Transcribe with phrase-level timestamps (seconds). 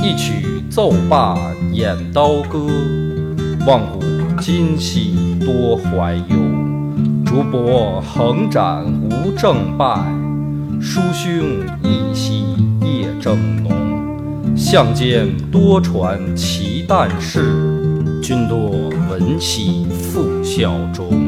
[0.00, 1.36] 一曲奏罢
[1.72, 2.66] 演刀歌，
[3.66, 4.00] 望古
[4.40, 6.36] 今兮多怀忧。
[7.26, 10.00] 竹帛横展无正败，
[10.80, 11.32] 书兄
[11.82, 12.44] 一夕
[12.80, 14.56] 夜正浓。
[14.56, 18.70] 相间多传奇诞事，君多
[19.10, 21.27] 闻兮复效忠。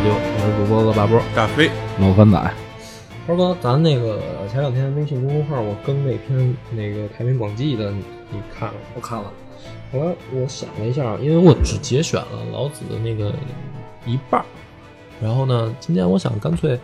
[0.00, 1.20] 听《野史下酒》，我是主播恶霸波。
[1.34, 1.70] 大飞，
[2.00, 2.54] 老番仔，
[3.26, 4.20] 涛哥，咱那个
[4.50, 8.80] 前两天微信公众号我更那篇那个《太平广记》的，你你看了吗？
[8.94, 9.30] 我看了，
[9.92, 13.32] 后来我想了一下，因为我只节选了老子的那个
[14.06, 14.44] 一半儿，
[15.20, 16.78] 然后呢，今天我想干脆，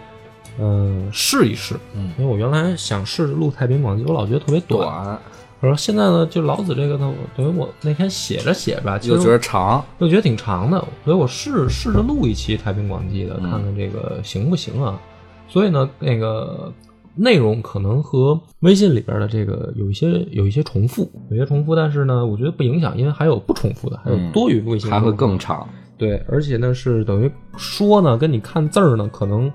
[0.59, 5.19] 嗯、试一试，嗯因为我原来想试着录《太平广记》，我老觉得特别短。
[5.61, 15.01] 短我说现在呢，就老子这个呢，我等于我那天写着写着吧，就觉得长，又觉得挺长的，所以我试试着录一期《太平广记》的，嗯看看这个行不行啊？
[15.49, 16.73] 所以呢，那个
[17.15, 25.67] 内容可能和微信里边的这个有一些有一些重复，有些重复，但是呢，我觉得不影响，因为还有不重复的，还有嗯多余微信、还会更长。
[25.97, 29.51] 对，而且呢是等于说呢，跟你看字儿呢可能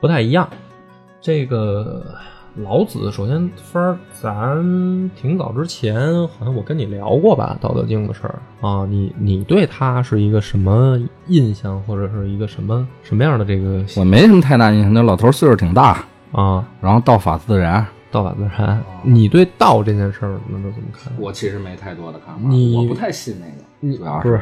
[0.00, 0.48] 不太一样。
[1.20, 2.04] 这个
[2.56, 5.96] 老子，首先分儿，咱挺早之前
[6.28, 17.84] 好像我跟你聊过吧，《道德经》的事儿啊，你你对他是一个什么印象，或者是一个什么什么样的这个我没什么太大印象，那老头岁数挺大，啊然后道法自然。
[18.12, 18.80] 道法自然？
[19.02, 21.12] 你对道这件事儿那都怎么看？
[21.18, 24.40] 我其实没太多的看法，你我不太信那个，你主要不是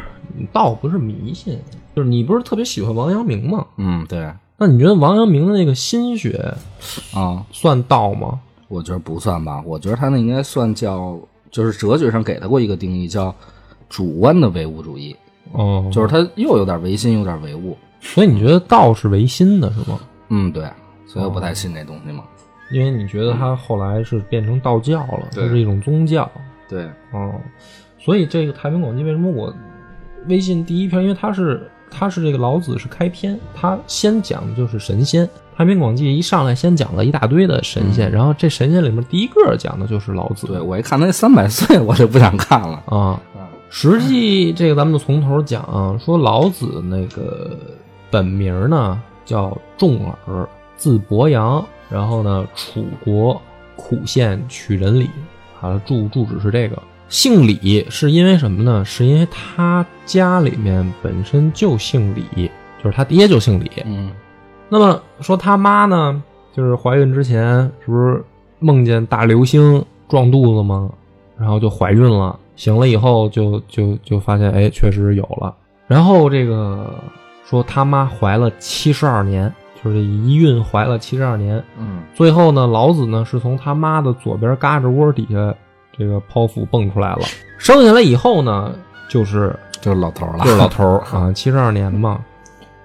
[0.52, 1.58] 道不是迷信，
[1.96, 3.64] 就是你不是特别喜欢王阳明吗？
[3.78, 4.30] 嗯，对
[4.64, 6.54] 那你觉得王阳明的那个心学
[7.12, 8.38] 啊，算道吗？
[8.68, 11.18] 我觉得不算吧，我觉得他那应该算叫，
[11.50, 13.34] 就是哲学上给他过一个定义，叫
[13.88, 15.16] 主观的唯物主义，
[15.50, 17.76] 哦，就是他又有点唯心，有点唯物。
[18.00, 19.98] 所以你觉得道是唯心的是吗？
[20.28, 20.70] 嗯，对，
[21.06, 22.22] 所以我不太信这东西嘛。
[22.70, 26.30] 因为你觉得他后来是变成道教了，它对是一种宗教。
[26.68, 27.34] 对，哦，
[27.98, 29.52] 所以这个《太平广记》为什么我
[30.28, 31.02] 微信第一篇？
[31.02, 35.26] 因为它是它是这个老子是开篇，他先讲的就是神仙。
[35.54, 40.46] 《太平广记》一上来先讲了一大堆的神仙，然后这神仙里面第一个讲的就是老子。
[40.46, 42.82] 对我一看他那三百岁， 我就不想看了。
[42.86, 43.20] 啊，
[43.68, 47.56] 实际这个咱们就从头讲啊，说老子那个
[48.10, 53.40] 本名呢叫重耳，字伯阳，然后呢楚国
[53.76, 55.10] 苦县曲仁里，
[55.60, 56.82] 啊住住址是这个。
[57.12, 58.82] 姓李是因为什么呢？
[58.86, 62.50] 是因为他家里面本身就姓李，
[62.82, 63.70] 就是他爹就姓李。
[63.84, 64.10] 嗯
[64.70, 66.22] 那么说他妈呢，
[66.56, 68.24] 就是怀孕之前是不是
[68.60, 70.90] 梦见大流星撞肚子吗？
[71.38, 75.54] 然后就怀孕了，醒了以后就就就发现，哎，确实有了。
[75.86, 76.98] 然后这个
[77.44, 79.52] 说他妈怀了七十二年，
[79.84, 81.62] 就是一孕怀了七十二年。
[81.78, 85.54] 嗯最后呢，老子呢是从他妈的左边胳肢窝底下
[85.96, 87.22] 这个剖腹蹦出来了。
[87.58, 88.72] 生下来以后呢，
[89.08, 92.20] 就是就是老头儿了，就是老头儿 啊，七十二年嘛。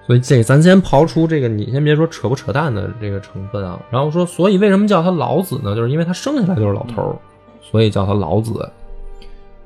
[0.06, 3.78] 所以这咱先刨出这个，你先别说扯不扯淡的这个成分啊。
[3.90, 5.74] 然后说，所以为什么叫他老子呢？
[5.74, 7.16] 就是因为他生下来就是老头儿，
[7.60, 8.66] 所以叫他老子。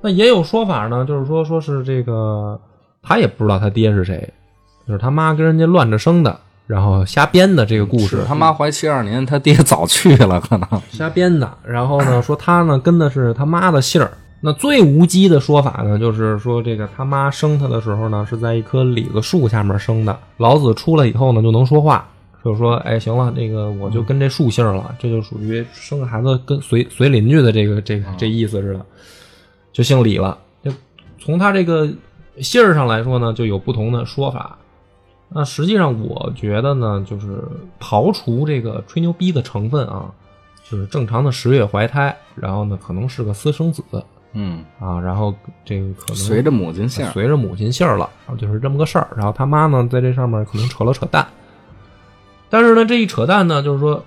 [0.00, 2.61] 那也有说法呢，就是说说是这个
[3.02, 4.28] 他也不知道他爹是谁，
[4.88, 8.25] 就是他妈跟人家乱着生的，然后瞎编的这个故事。
[8.26, 10.69] 他妈怀七二年，他爹早去了，可能。
[10.91, 11.53] 瞎编的。
[11.67, 14.11] 然后呢，说他呢跟的是他妈的姓儿。
[14.44, 20.19] 那最无稽的说法呢，就是说这个他妈生他的时候呢，是在一棵李子树下面生的。
[20.38, 22.09] 老子出来以后呢，就能说话，
[22.44, 28.85] 就说：“哎，行了，这个我就跟这树姓了，这就属于生个孩子跟随随邻居的这个这个这意思似的，
[29.73, 30.37] 就姓李了。
[30.64, 30.73] 就
[31.20, 31.88] 从他这个
[32.41, 34.59] 姓儿上来说呢，就有不同的说法。
[35.34, 37.43] 那实际上，我觉得呢，就是
[37.81, 40.11] 刨除这个吹牛逼的成分啊，
[40.69, 43.82] 就是正常的十月怀胎，然后呢可能是个私生子
[44.34, 45.34] 嗯，啊，然后
[45.64, 49.08] 这个可能随着母亲姓儿，随着母亲姓儿了，然后就是这么个事儿。
[49.17, 51.26] 然后他妈呢，在这上面可能扯了扯淡，
[52.49, 54.02] 但是呢，这一扯淡呢，就是说，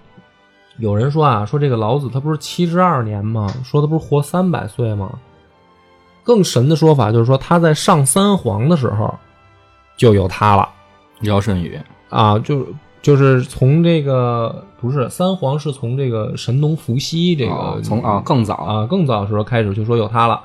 [0.77, 3.47] 有人说啊，说这个老子他不是七十二年吗？
[3.63, 5.11] 说他不是活三百岁吗？
[6.23, 9.13] 更神的说法就是说，他在上三皇的时候
[9.95, 10.67] 就有他了
[11.25, 11.79] 尧舜禹，
[12.09, 12.65] 啊，就
[13.01, 20.41] 就是从这个不是三皇是从这个神农伏羲这个、哦从啊更早，啊，更早的时候开始就说有他了。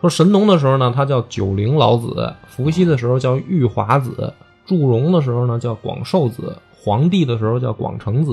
[0.00, 2.08] 说神农的时候呢，他叫九龄老子；
[2.46, 4.32] 伏羲的时候叫玉华子；
[4.64, 8.32] 祝融的时候呢叫广寿子；黄帝的时候叫广成子；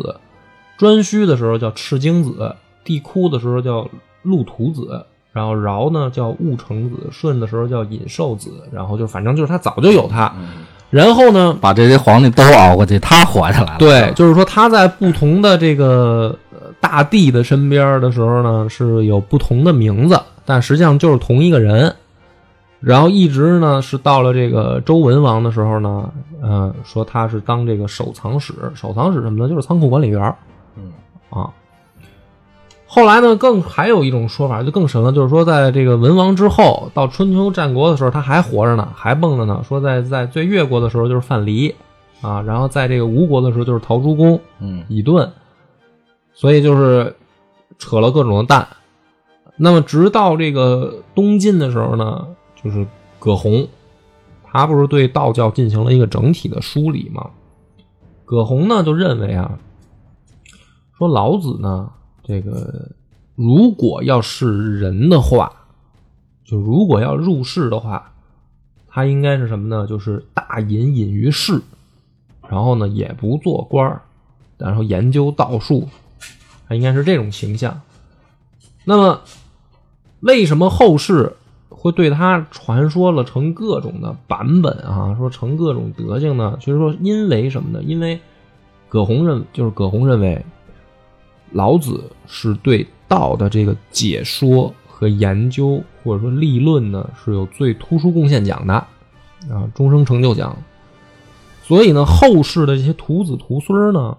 [0.79, 2.55] 颛顼的时候叫赤精子；
[2.85, 3.85] 帝喾的时候叫
[4.21, 8.49] 陆图子；然后尧呢叫戊成子；舜的时候叫尹寿子。
[8.71, 10.33] 然后就反正就是他早就有他。
[10.89, 13.77] 然后呢，把这些皇帝都熬过去，他活下来了。
[13.79, 21.93] 对，就是说他在不同的这个呃大帝的身边的时候呢，是有不同的名字，但实际上就是同一个人。
[22.79, 26.09] 然后一直呢是到了这个周文王的时候呢，
[26.41, 29.49] 呃，说他是当这个守藏使，守藏使什么呢？
[29.49, 30.35] 就是仓库管理员儿
[30.77, 30.91] 嗯
[31.29, 31.49] 啊。
[32.97, 39.63] 后来呢，更还有一种说法就更神了，就是说在这个文王之后，到春秋战国的时候，他还活着呢，还蹦着呢。
[39.63, 41.71] 说在在最越国的时候就是范蠡
[42.21, 45.31] 啊，然后在这个吴国的时候就是陶朱公、嗯乙顿，
[46.33, 47.15] 所以就是
[47.77, 48.67] 扯了各种的蛋。
[49.57, 52.25] 那么直到这个东晋的时候呢，
[52.63, 52.83] 就是
[53.19, 53.67] 葛洪，
[54.43, 57.29] 他不是对道教进行了一个整体的梳理吗？
[58.25, 59.59] 葛洪呢就认为啊，
[60.97, 61.91] 说老子呢，
[62.27, 62.89] 这个
[63.35, 65.49] 如果要是人的话，
[66.43, 68.11] 就如果要入世的话，
[68.87, 69.87] 他应该是什么呢？
[69.87, 71.61] 就是大隐隐于市，
[72.49, 74.01] 然后呢也不做官，
[74.57, 75.87] 然后研究道术，
[76.67, 77.79] 他应该是这种形象。
[78.83, 79.21] 那么，
[80.19, 81.33] 为什么后世
[81.69, 85.15] 会对他传说了成各种的版本啊？
[85.17, 86.57] 说成各种德行呢？
[86.59, 87.81] 就是说，因为什么呢？
[87.83, 88.19] 因为
[88.89, 90.43] 葛洪认，就是葛洪认为，
[91.51, 100.55] 老子是对道的这个解说和研究，或者说立论呢，是有最突出贡献奖的啊，终生成就奖。
[101.63, 104.17] 所以呢，后世的这些徒子徒孙呢，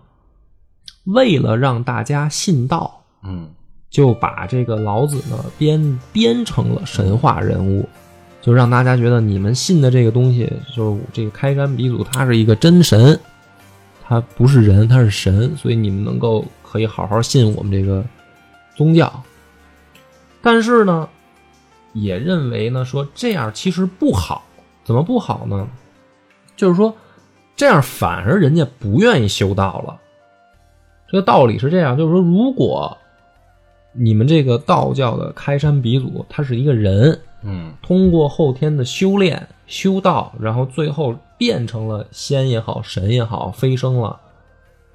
[1.05, 3.49] 为了让大家信道，嗯
[3.91, 7.89] 就把这个老子呢编编成了神话人物，
[8.43, 10.47] 就让大家觉得你们信的这个东西，
[10.77, 13.19] 就是这个开山鼻祖，他是一个真神，
[14.07, 18.05] 他不是人，他是神，所以你们能够可以好好信我们这个
[18.77, 19.23] 宗教。
[20.43, 21.09] 但是呢，
[21.93, 24.43] 也认为呢说这样其实不好，
[24.85, 25.69] 怎么不好呢？
[26.57, 26.95] 就是说
[27.57, 29.99] 这样反而人家不愿意修道了。
[31.11, 32.97] 这个道理是这样，就是说如果
[33.93, 44.21] 你们这个道教的开山鼻祖，他是一个人，嗯通过后天的修炼、修道，然后最后变成了仙也好、神也好，飞升了，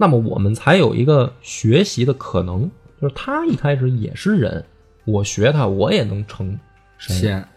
[0.03, 2.69] 那么我们才有一个学习的可能。
[3.01, 4.65] 就是他一开始也是人，
[5.05, 6.59] 我学他，我也能成
[6.97, 7.15] 神。
[7.15, 7.47] 仙，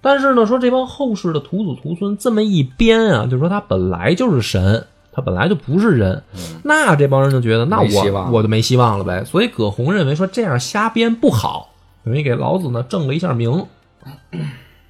[0.00, 6.22] 但是呢，说这帮后世的徒子徒孙这么一编啊，就是说他本来就是神，他本来就不是人，
[6.62, 9.24] 那这帮人就觉得，那我我就没希望了呗。
[9.24, 11.72] 所以葛洪认为说这样瞎编不好，
[12.04, 13.66] 等于给老子呢正了一下名，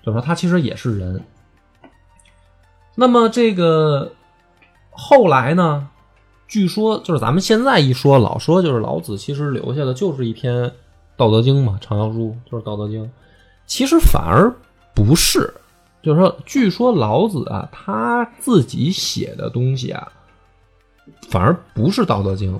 [0.04, 1.22] 就说他其实也是人。
[2.94, 4.12] 那么这个
[4.90, 5.88] 后来呢，
[6.46, 10.54] 据说就是咱们现在一说，老说就是老子其实留下的就是一篇
[11.16, 13.04] 《道德经》嘛，畅销书就是《道德经》。
[13.66, 14.54] 其实反而
[14.94, 15.52] 不是，
[16.02, 20.12] 就是说，据说老子啊，他自己写的东西啊，
[21.28, 22.54] 反而不是《道德经》，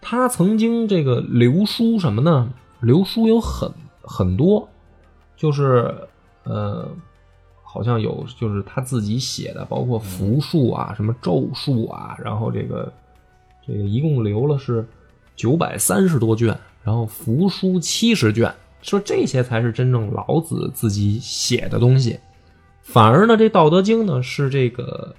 [0.00, 2.50] 他曾经这个留书什么呢？
[2.80, 3.72] 留书有很
[4.02, 4.68] 很多，
[5.36, 5.92] 就是
[6.44, 6.88] 呃，
[7.78, 12.92] 好像有就是他自己写的，包括符术啊、什么咒术啊，然后这个
[13.64, 14.84] 这个一共留了是
[15.36, 16.48] 九百三十多卷，
[16.82, 22.18] 然后符书七十卷，说这些才是真正老子自己写的东西。
[22.82, 25.14] 反而呢，这《道德经》呢是这个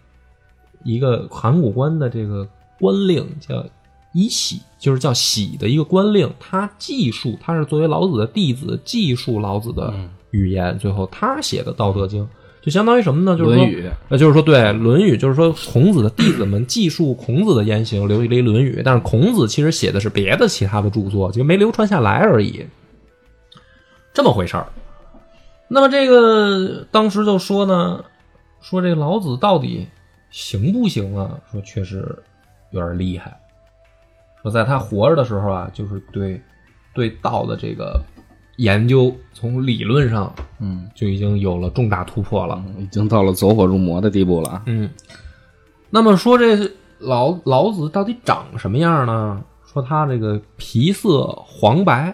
[0.84, 2.46] 一个函谷关的这个
[2.78, 3.66] 官令叫
[4.12, 9.94] 以喜，就是叫喜的一个官令，他记述，他是作为老子的弟子记述老子的
[10.32, 12.22] 语言，最后他写的《道德经》
[12.62, 13.38] 就相当于什么呢？
[13.38, 22.66] 就是说论语，呃，就是说，对《论语》，就是说孔子的弟子们记述孔子的言行，留一了一《论语》，但是孔子其实写的是别的其他的著作，就没流传下来而已，
[24.14, 24.68] 这么回事儿。
[25.70, 28.04] 那么这个当时就说呢，
[28.60, 29.88] 说这个老子到底
[30.30, 31.40] 行不行啊？
[31.52, 32.18] 说确实
[32.72, 33.40] 有点厉害。
[34.42, 36.42] 说在他活着的时候啊，就是对
[36.94, 38.02] 对道的这个
[38.60, 42.62] 研究，从理论上嗯，就已经有了重大突破了。
[42.78, 44.62] 已经到了走火入魔的地步了。
[44.66, 44.90] 嗯，
[45.90, 49.42] 那么说这老老子到底长什么样呢？
[49.72, 52.14] 说他这个皮色黄白，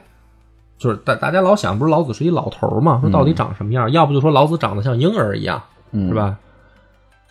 [0.77, 2.99] 就是大大家老想，不是老子是一老头儿嘛？
[3.01, 3.91] 说到底长什么样？
[3.91, 6.13] 要不就说老子长得像婴儿一样，嗯，是？
[6.13, 6.37] 吧？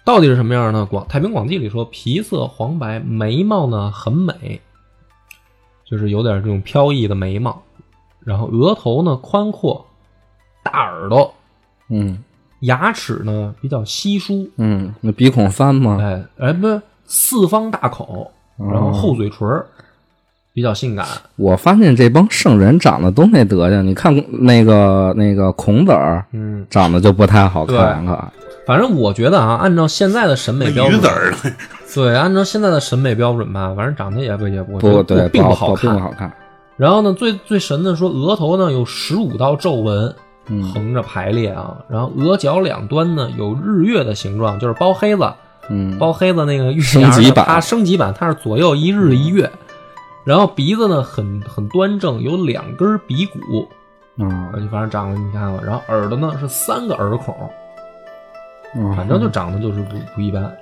[0.05, 0.85] 到底是什么样呢？
[0.91, 4.61] 广《太平广记》里说，皮色黄白，眉毛呢很美，
[5.85, 7.63] 就是有点这种飘逸的眉毛，
[8.25, 9.85] 然后额头呢宽阔，
[10.63, 11.33] 大耳朵，
[11.91, 12.19] 嗯
[12.61, 15.99] 牙齿呢比较稀疏，嗯，那鼻孔翻吗？
[16.01, 19.67] 哎哎，不是四方大口，然后厚嘴唇儿，
[20.55, 21.07] 比较性感。
[21.37, 28.33] 我发现这帮圣人长得都那德行，你看那个那个孔子儿嗯，长得就不太好看，可
[28.67, 31.35] 反正我觉得啊，按照现在的审美标准，鱼子儿？
[31.95, 35.83] 对，按照现在的审美标准吧，反正长得也不也不不对，并不好看。
[35.83, 36.33] 并不好看。
[36.77, 40.15] 然后呢，最最神的说，额头呢有十五道皱纹
[40.47, 40.63] 嗯。
[40.73, 45.33] 横着排列啊，然后额角两端呢有日月的形状，就是包黑子，
[45.71, 45.97] 嗯。
[45.99, 47.45] 包黑子那个月升级版。
[47.47, 49.51] 它升级版它是左右一日一月，
[50.25, 53.39] 然后鼻子呢很很端正，有两根鼻骨，
[54.17, 54.29] 嗯。
[54.29, 57.35] 啊，就反正长得你看看，然后耳朵呢是三个耳孔，
[58.75, 60.53] 嗯，反正就长得就是不不一般。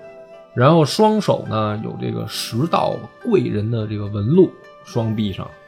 [0.55, 4.51] 然后双手呢有这个十道贵人的这个纹路，
[4.85, 5.62] 双臂上，就是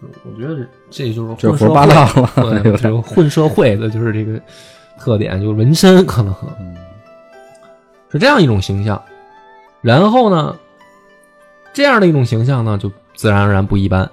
[0.00, 4.40] 我觉得这就是混社说八道了，会，对，这个混社会的就是这个
[4.98, 6.76] 特点，就是纹身可能嗯
[8.10, 9.00] 是这样一种形象。
[9.80, 10.56] 然后呢，
[11.72, 14.10] 这样的一种形象呢，就自然而然不一般，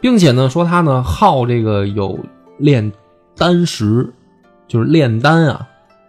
[0.00, 2.18] 并且呢，说他呢好这个有
[2.58, 2.92] 炼
[3.36, 4.12] 丹石，
[4.68, 5.66] 就是炼丹啊，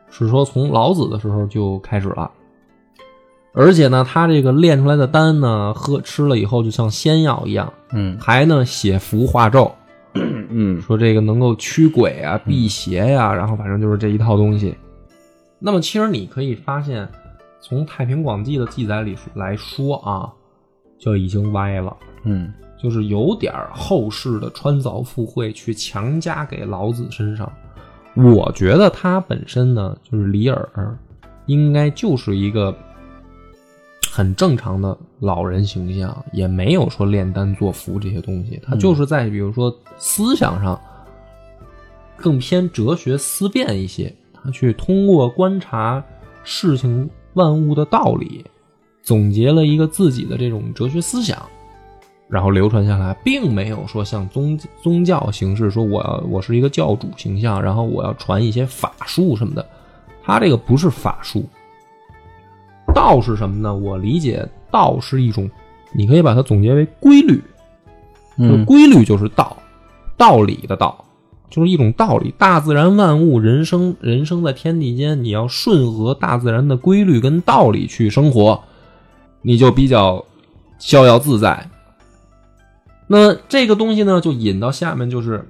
[0.10, 2.29] 是说从老子的时候就开始了。
[3.53, 8.17] 而且呢，他这个炼出来的丹呢，喝吃了以后就像仙药一样，嗯。
[8.20, 9.72] 还呢写符画咒，
[10.15, 10.81] 嗯。
[10.81, 14.75] 说这个能够驱鬼啊、辟邪呀、然后反正就是这一套东西。
[15.60, 17.08] 那么其实你可以发现，
[17.60, 20.31] 从《太平广记》的记载里来说啊，
[20.98, 22.53] 就已经歪了，嗯。
[22.81, 27.51] 就是有点后世的穿凿附会去强加给老子身上。
[28.15, 30.67] 我觉得他本身呢，就是李耳，
[31.46, 32.75] 应该就是一个
[34.13, 38.59] 很正常的老人形象，也没有说炼丹做符这些东西。
[38.61, 40.77] 他就是在比如说思想上
[42.17, 46.03] 更偏哲学思辨一些，他去通过观察
[46.43, 48.43] 事情万物的道理，
[49.01, 51.41] 总结了一个自己的这种哲学思想。
[52.27, 59.65] 然后流传下来，并没有说像宗宗教形式，说我要我是一个教主形象，然后我要传一些法术什么的。
[60.21, 61.45] 他这个不是法术，
[62.93, 63.74] 道是什么呢？
[63.74, 65.50] 我理解道是一种，
[65.93, 67.41] 你可以把它总结为规律，
[68.65, 69.57] 规律就是道，
[70.17, 71.03] 道理的道，
[71.50, 72.33] 就是一种道理。
[72.38, 78.62] 大自然万物，人生人生在天地间，你要顺合大自然的规律跟道理去生活，
[79.41, 80.24] 你就比较
[80.79, 81.69] 逍遥自在。
[83.07, 85.45] 那这个东西呢，就引到下面，就是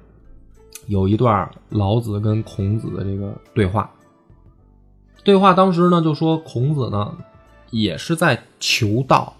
[0.88, 3.88] 有一段老子跟孔子的这个对话。
[5.22, 7.14] 对话当时呢，就说孔子呢
[7.72, 9.34] 也是在求道，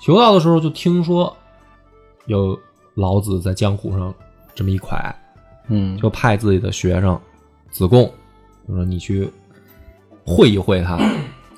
[0.00, 1.36] 求道的时候就听说
[2.26, 2.56] 有
[2.94, 4.14] 老子在江湖上
[4.54, 4.96] 这么一块，
[5.68, 7.20] 嗯就派自己的学生
[7.70, 8.12] 子贡，
[8.68, 9.28] 就说你去
[10.24, 10.96] 会一会他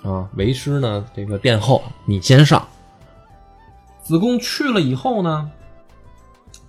[0.08, 2.66] 啊，为师呢这个殿后，你先上。
[4.00, 5.50] 子贡去了以后呢，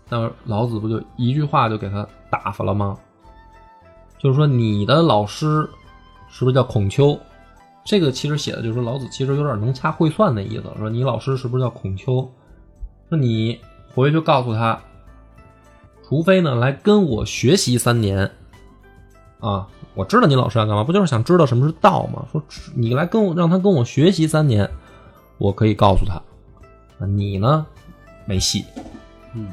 [0.10, 2.98] 那老子不就一句话就给他打发了吗？
[4.18, 5.70] 就是说你的老师
[6.28, 7.16] 是不是叫孔丘？
[7.88, 12.30] 这个其实写的就是说老子其实有点能掐会算的意思，说你老师是不是叫孔丘？
[13.08, 13.62] 说你
[13.96, 14.78] 回去告诉他，
[16.06, 18.30] 除非呢来跟我学习三年，
[19.40, 19.66] 啊，
[19.96, 22.26] 我知道你老师要干嘛，不就是想知道什么是道吗？
[22.30, 22.44] 说
[22.76, 24.70] 你来跟我让他跟我学习三年，
[25.38, 26.16] 我可以告诉他，
[27.00, 27.66] 啊你呢
[28.26, 28.66] 没戏。
[29.34, 29.50] 嗯，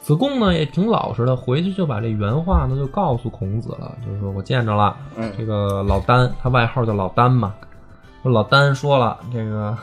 [0.00, 7.65] 子贡呢也挺老实的，回去就把这原话呢就告诉孔子了，就是说我见着了，嗯这个老丹，他外号叫老丹嘛，说
[8.30, 9.76] 老丹说了，这个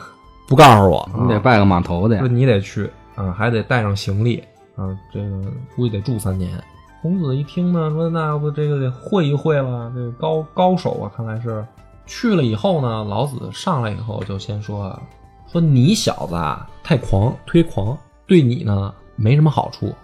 [0.46, 2.28] 不告诉我，你得拜个码头去说。
[2.28, 4.42] 你得去啊，还得带上行李
[4.76, 5.42] 啊，这个
[5.74, 6.62] 估计得住三年。
[7.02, 11.64] 孔子一听呢，说那要不这个得会一会了，这个高高手啊，看来是
[12.06, 15.02] 去了以后呢，老子上来以后就先说啊，
[15.50, 17.96] 说你小子啊太狂，忒狂，
[18.26, 19.94] 对你呢没什么好处。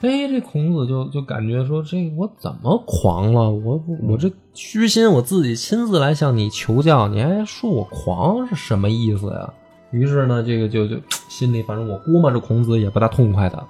[0.00, 3.50] 哎，这孔子就就感觉说，这我怎么狂了？
[3.50, 9.52] 我我这虚心，我自己亲自来向你求教，你还说我狂是什么意思呀？
[9.90, 10.96] 于是呢，这个就就
[11.28, 13.64] 心里反正我估摸着孔子也不大痛快的。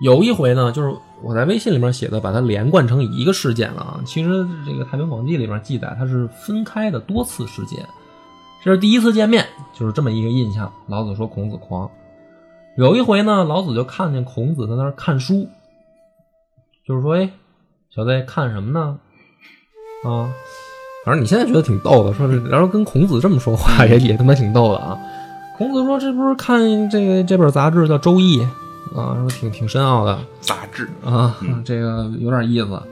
[0.00, 4.00] 有一回呢，就是我在微信里面写的，把它连贯成一个事件了啊。
[4.04, 7.78] 其实这个《太平广记》里面记载，它是分开的多次事件。
[8.62, 10.70] 这是第一次见面，就是这么一个印象。
[10.86, 11.90] 老子说孔子狂。
[12.76, 15.48] 有一回呢，老子就看见孔子在那儿看书，
[16.86, 17.30] 就是说，哎，
[17.90, 18.98] 小子看什么呢？
[20.04, 20.28] 啊，
[21.04, 24.98] 反正你现在觉得挺逗的，说是然后跟孔子这么说话也也他妈挺逗的啊。
[25.56, 28.40] 孔子说：“这不是看这个这本杂志叫《周易》
[28.98, 32.82] 啊，说挺挺深奥的杂志，啊，这个有点意思。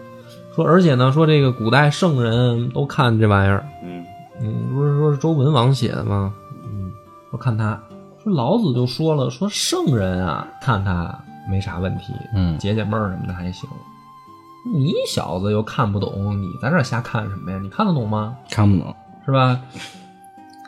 [0.54, 4.04] 说而且呢，说这个古代圣人都看这玩意儿，嗯
[4.40, 6.32] 嗯，不是说是周文王写的吗？
[6.64, 6.92] 嗯，
[7.30, 7.82] 我看他
[8.23, 13.69] 说老子就说了，说圣人啊，看他没啥问题，嗯解解闷儿什么的还行。
[14.73, 17.59] 你小子又看不懂，你在这瞎看什么呀？
[17.61, 18.37] 你看得懂吗？
[18.50, 18.95] 看不懂。
[19.26, 19.61] 是吧？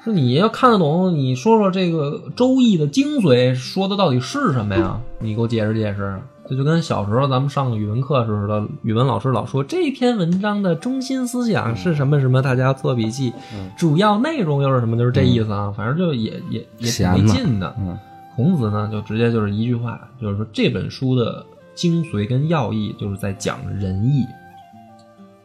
[0.03, 5.01] 说你要看得懂，你说说这个《周易》的精髓说的到底是什么呀？
[5.21, 6.21] 你给我解释解释。
[6.49, 13.33] 这就跟小时候咱们上语文课似的，语文老师老说这篇文章的中心思想是什么什么，大家做笔记。
[13.77, 14.97] 主要内容又是什么？
[14.97, 15.73] 就是这意思啊。
[15.77, 17.75] 反正就也也也挺没劲的。
[17.79, 17.99] 嗯
[18.37, 24.25] 孔子呢，就直接就是一句话，就是说这本书的精髓跟要义就是在讲仁义。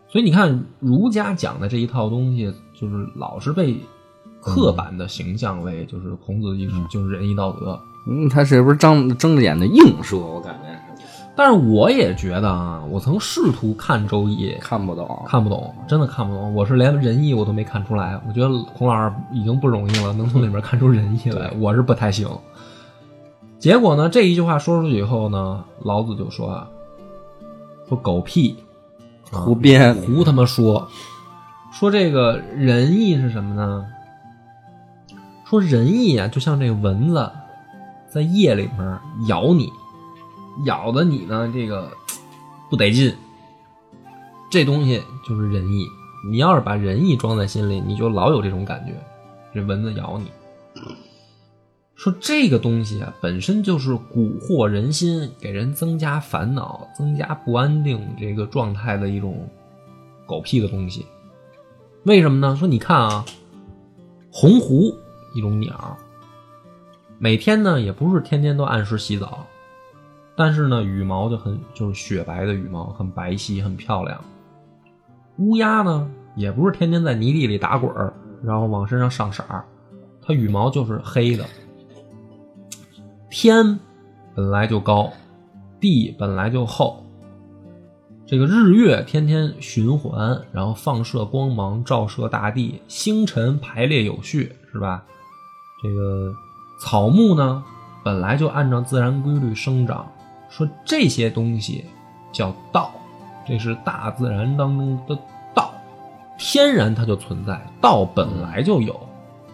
[0.07, 3.79] 所以你看，儒家讲的这一套东西，就是老是被
[4.41, 6.57] 刻板的形象为就是孔子
[6.89, 7.79] 就是仁义道德。
[8.07, 10.19] 嗯，他是不是张睁着眼的硬说？
[10.19, 10.88] 我感觉是
[11.39, 15.23] 但是我也觉得啊，我曾试图看《周易》，看不懂。
[15.25, 16.53] 看不懂，真的看不懂。
[16.53, 18.19] 我是连仁义我都没看出来。
[18.27, 22.27] 我觉得孔老二已经不容易了，能从里面看出仁义来，我是不太行。
[23.57, 26.67] 结果呢，这一句话说出去以后呢，老子就说啊，
[27.87, 28.57] 说狗屁，
[29.31, 30.89] 啊胡编胡他妈说，
[31.71, 33.85] 说这个仁义是什么呢？
[35.45, 37.31] 说仁义啊，就像这个蚊子
[38.09, 39.69] 在夜里面咬你，
[40.65, 41.91] 咬的你呢，这个
[42.69, 43.15] 不得劲。
[44.51, 45.87] 这东西就是仁义。
[46.29, 48.93] 你要是把仁义装在心里，你就老有这种感觉，
[49.53, 50.31] 这蚊子咬你。
[51.95, 59.49] 说这个东西啊，本身就是蛊惑人心，给人增加烦恼、增加不安定这个状态的一种
[60.25, 61.05] 狗屁的东西。
[62.03, 62.55] 为什么呢？
[62.55, 63.25] 说你看啊，
[64.31, 64.95] 鸿鹄
[65.35, 65.97] 一种鸟，
[67.17, 69.45] 每天呢也不是天天都按时洗澡，
[70.39, 74.17] 但是呢羽毛就很就是雪白的羽毛，很白皙，很漂亮。
[75.35, 79.65] 乌鸦呢也不是天天在泥地里打滚儿，然后往身上上色儿，
[80.21, 81.45] 它羽毛就是黑的。
[83.29, 83.77] 天
[84.33, 85.11] 本来就高，
[85.77, 87.03] 地本来就厚，
[88.25, 95.03] 这个日月天天循环，然后放射光芒，照射大地，星辰排列有序，是吧？
[95.83, 96.31] 这个
[96.81, 97.61] 草木呢，
[98.05, 100.09] 本来就按照自然规律生长，
[100.49, 101.85] 说这些东西
[102.31, 102.91] 叫道，
[103.47, 105.17] 这是大自然当中的
[105.53, 105.71] 道，
[106.37, 108.99] 天然它就存在，道本来就有。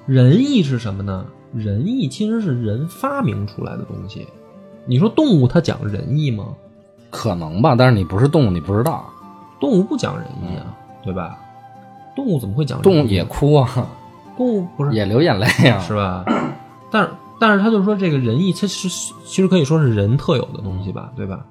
[0.05, 1.25] 仁义是什么呢？
[1.53, 4.27] 仁义其实是人发明出来的东西。
[4.86, 6.47] 你说动物它讲仁义吗？
[7.10, 9.05] 可能吧，但是你不是动物，你不知道。
[9.60, 11.39] 动物不讲仁义啊，对吧？
[12.15, 12.81] 动物怎么会讲？
[12.81, 13.88] 动物也哭啊，
[14.38, 16.25] 动物不是也流眼泪啊，是吧？
[16.91, 21.45] 但是但是他就说这个仁义，它是其实可以说是人特有的东西吧，对吧？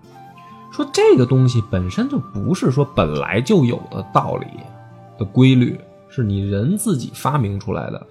[0.73, 4.47] 说这个东西本身就不是说本来就有的道理
[5.19, 8.07] 的规律，是你人自己发明出来的。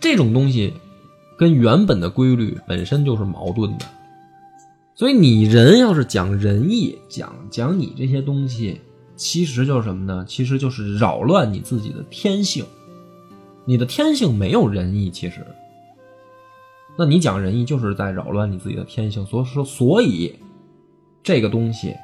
[0.00, 0.74] 这种东西
[1.38, 3.84] 跟原本的规律本身就是矛盾的，
[4.94, 8.80] 所以你人要是讲仁义，讲讲你这些东西，
[9.14, 10.24] 其实就是什么呢？
[10.26, 12.64] 其实就是扰乱你自己的天性。
[13.64, 15.46] 你的天性没有仁义，其实，
[16.98, 19.24] 那你讲仁义就是在扰乱你自己的天性。
[19.24, 20.38] 所以说，所以
[21.22, 21.94] 这个东西，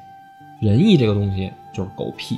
[0.61, 2.37] 仁义这个东西就是狗屁。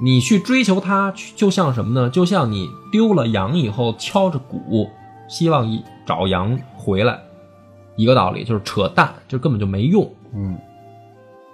[0.00, 2.08] 你去追求它，就像什么呢？
[2.08, 4.88] 就像你丢了羊以后敲着鼓，
[5.28, 7.18] 希望一找羊回来，
[7.96, 10.08] 一个道理，就是扯淡，这根本就没用。
[10.32, 10.56] 嗯，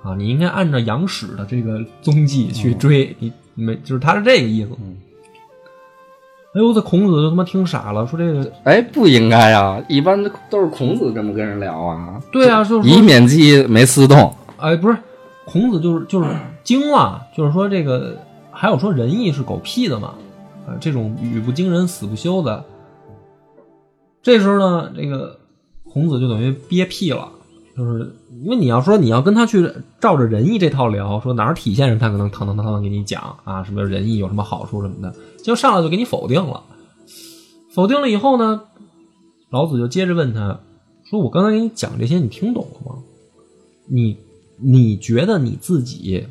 [0.03, 4.71] 啊，你应该按照羊屎的这个踪迹去追，你没就是他是这个意思。
[4.79, 4.97] 嗯
[6.55, 12.23] 哎呦，这孔子就他妈听傻了，说这个哎，不应该啊，一般都是孔子这么跟人聊啊。
[12.31, 14.97] 对啊，就是以免鸡没私动，哎，不是，
[15.45, 16.31] 孔子就是就是
[16.63, 18.17] 惊了，就是说这个
[18.53, 20.15] 还有说仁义是狗屁的嘛，
[20.65, 22.65] 啊，这种语不惊人死不休的。
[24.23, 25.37] 这时候呢，这个
[25.93, 27.29] 孔子就等于憋屁了，
[27.77, 29.69] 就是因为你要说你要跟他去
[30.01, 36.63] 照着仁义这套聊，说哪儿体现着他可能堂堂堂堂给你讲啊，什么仁义有什么好处什么的，就上来就给你否定了。
[37.73, 38.63] 否定了以后呢，
[39.51, 40.61] 老子就接着问他
[41.11, 43.03] 说：“我刚才给你讲这些，你听懂了吗？
[43.89, 44.17] 你
[44.61, 46.29] 你觉得你自己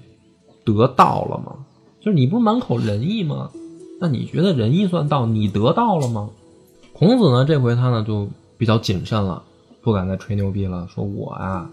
[0.63, 1.65] 得道了吗？
[1.99, 3.49] 就是你不是满口仁义吗？
[3.99, 5.25] 那你觉得仁义算道？
[5.25, 6.29] 你得到了吗？”
[6.93, 9.43] 孔子呢，这回他呢就比较谨慎了，
[9.83, 11.69] 不敢再吹牛逼了，说我啊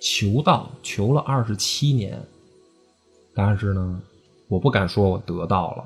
[0.00, 2.22] 求道求了二十七年，
[3.34, 4.00] 但是呢，
[4.48, 5.84] 我不敢说我得到了。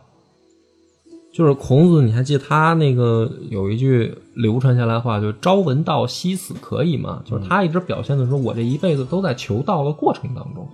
[1.32, 7.22] 就是孔子，你还记得他那个有一句流传下来的话，就“朝闻道，夕死可以”吗？
[7.24, 10.66] 就是他一直表现的说，我这一辈子都在求道的过程当中。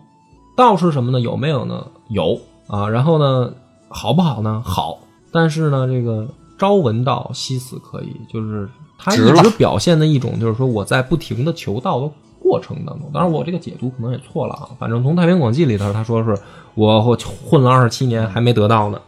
[0.57, 1.21] 道是什么呢？
[1.21, 1.87] 有没有呢？
[2.09, 2.89] 有啊。
[2.89, 3.53] 然后呢，
[3.89, 4.63] 好不好呢？
[4.65, 5.01] 好。
[5.31, 8.67] 但是呢，这个“朝闻道，夕死可以”，就是
[8.99, 13.11] 他一直表现的一种，就是说我在不停的求道的过程当中。
[13.13, 14.69] 当然，我这个解读可能也错了啊。
[14.79, 16.37] 反正从《太平广记》里头，他说是
[16.75, 19.01] 我我混了二十七年还没得到呢。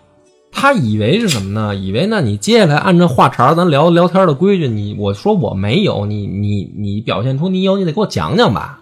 [0.53, 1.75] 他以为是什么呢？
[1.75, 8.81] 以为那你接下来按照话茬儿咱聊聊天的规矩，你我说我没有，你你你表现出你有，你得给我讲讲吧，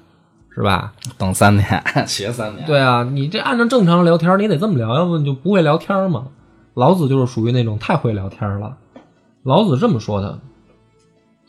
[0.54, 0.92] 是吧？
[1.18, 2.64] 等三年， 学三年。
[2.64, 6.26] 对啊，你这按照正常聊天，你得这么聊，要不你就不会聊天嘛。
[6.74, 8.76] 老子就是属于那种太会聊天了。
[9.42, 10.38] 老子这么说的，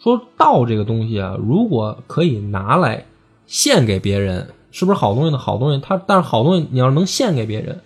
[0.05, 3.03] 说道这个东西啊，如果可以拿来
[3.47, 5.37] 献给别人，是不是好东西呢？
[5.39, 7.81] 好东西，它但是好东西你要是能献给别人，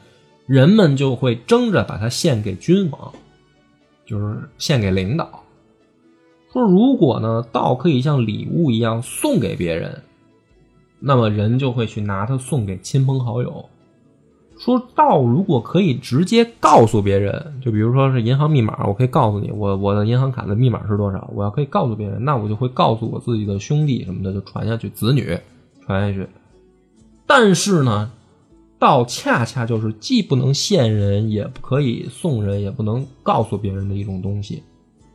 [0.45, 3.13] 人们就会争着把它献给君王，
[4.05, 5.45] 就是献给领导。
[6.51, 10.03] 说如果呢，道可以像礼物一样送给别人，
[10.99, 13.69] 那么人就会去拿它送给亲朋好友。
[14.59, 25.39] 说道如果可以直接告诉别人，就比如说是银行密码，我可以告诉你，我我的银行卡的密码是多少，我要可以告诉别人，那我就会告诉我自己的兄弟什么的，就传下去，子女
[25.85, 26.27] 传下去。
[27.25, 28.11] 但是呢，
[28.77, 34.61] 道恰恰就是既不能献人，也不可以送人，也不能告诉别人的一种东西。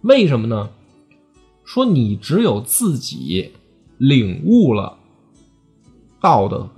[0.00, 0.70] 为什么呢？
[1.66, 3.52] 说你只有自己
[3.98, 4.96] 领悟了
[6.20, 6.68] 道的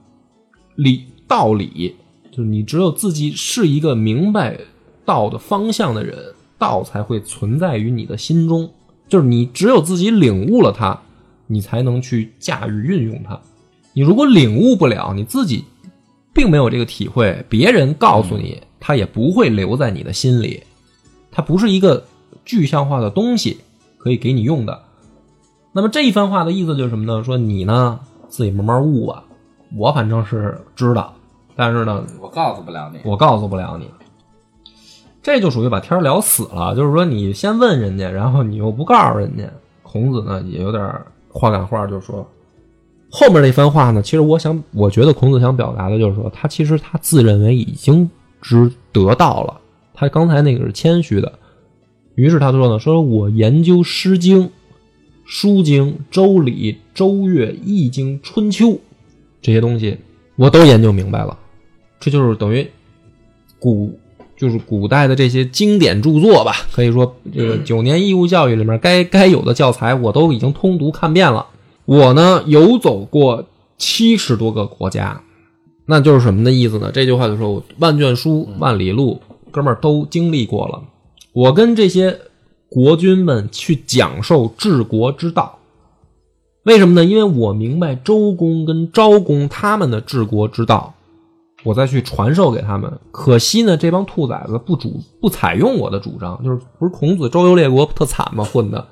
[0.77, 1.97] 理道理，
[2.37, 4.59] 就是你只有自己是一个明白
[5.07, 6.19] 道的方向的人，
[6.59, 8.71] 道才会存在于你的心中。
[9.09, 11.01] 就是你只有自己领悟了它，
[11.47, 13.41] 你才能去驾驭运用它。
[13.95, 15.65] 你如果领悟不了，你自己
[16.35, 20.63] 并没有这个体会，别人告诉你，它也不会留在你的心里。
[21.31, 22.05] 它不是一个
[22.45, 23.57] 具象化的东西，
[23.97, 24.79] 可以给你用的。
[25.73, 27.25] 那么这一番话的意思就是什么呢？
[27.25, 29.25] 说你呢自己慢慢悟吧。
[29.75, 31.16] 我反正是知道，
[31.57, 33.01] 但是呢，我告诉不了你。
[33.03, 33.91] 我告诉不了你。
[35.23, 36.77] 这就属于把天聊死了。
[36.77, 39.43] 就是说，你先问人家，然后你又不告诉人家。
[39.83, 40.83] 孔子呢也有点
[41.29, 42.25] 话赶话，就说
[43.11, 48.09] 后面那番话呢，其实我想，我觉得孔子想表达的就是说，他其实他自认为已经
[48.43, 49.61] 知得到了。
[49.95, 51.33] 他刚才那个是谦虚的，
[52.15, 54.45] 于是他说呢，说我研究《诗经》
[55.25, 58.67] 《书经》《周礼》《周乐》《易经》《春秋》
[59.41, 59.99] 这些东西，
[60.37, 61.39] 我都研究明白了。
[62.01, 62.69] 这就是等于
[63.59, 63.99] 古
[64.37, 71.47] 就是古代的这些经典著作吧，可以说这个九年义务教育里面该该有的教材我都已经通读看遍了。
[71.87, 73.47] 我呢游走过
[73.79, 75.23] 七十多个国家，
[75.87, 76.91] 那就是什么的意思呢？
[76.93, 80.83] 这句话就说我万卷书万里路，哥们儿都经历过了。
[81.33, 82.19] 我跟这些
[82.69, 85.59] 国君们去讲授治国之道，
[86.65, 87.05] 为什么呢？
[87.05, 90.96] 因为我明白周公跟昭公他们的治国之道，
[91.67, 92.91] 我再去传授给他们。
[93.11, 98.45] 可惜呢，这帮兔崽子不主不采用我的主张，就是不是孔子周游列国特惨吗？
[98.45, 98.87] 混的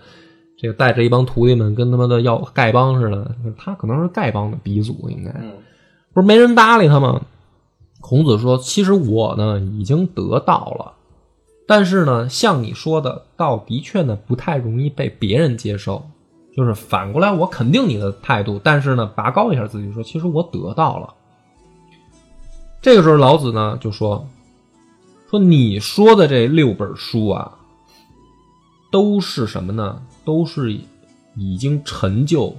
[0.59, 5.33] 这个带着一帮徒弟们跟他妈的要丐帮似的，他可能是丐帮的鼻祖，应该
[6.13, 7.23] 不是没人搭理他吗？
[8.01, 10.93] 孔子说：“其实我呢已经得到了，
[11.67, 16.03] 但是呢，像你说的，道的确呢不太容易被别人接受。
[16.57, 21.15] 就是反过来，我肯定你的态度，但是呢，拔高一下自己说，其实我得到了。
[22.85, 24.29] 这个时候，老子呢就说：
[25.31, 27.51] 说你说的这六本书啊，
[28.93, 30.03] 都是什么呢？
[30.23, 30.79] 都是
[31.35, 32.55] 已经陈旧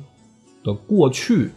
[0.64, 1.52] 的过去，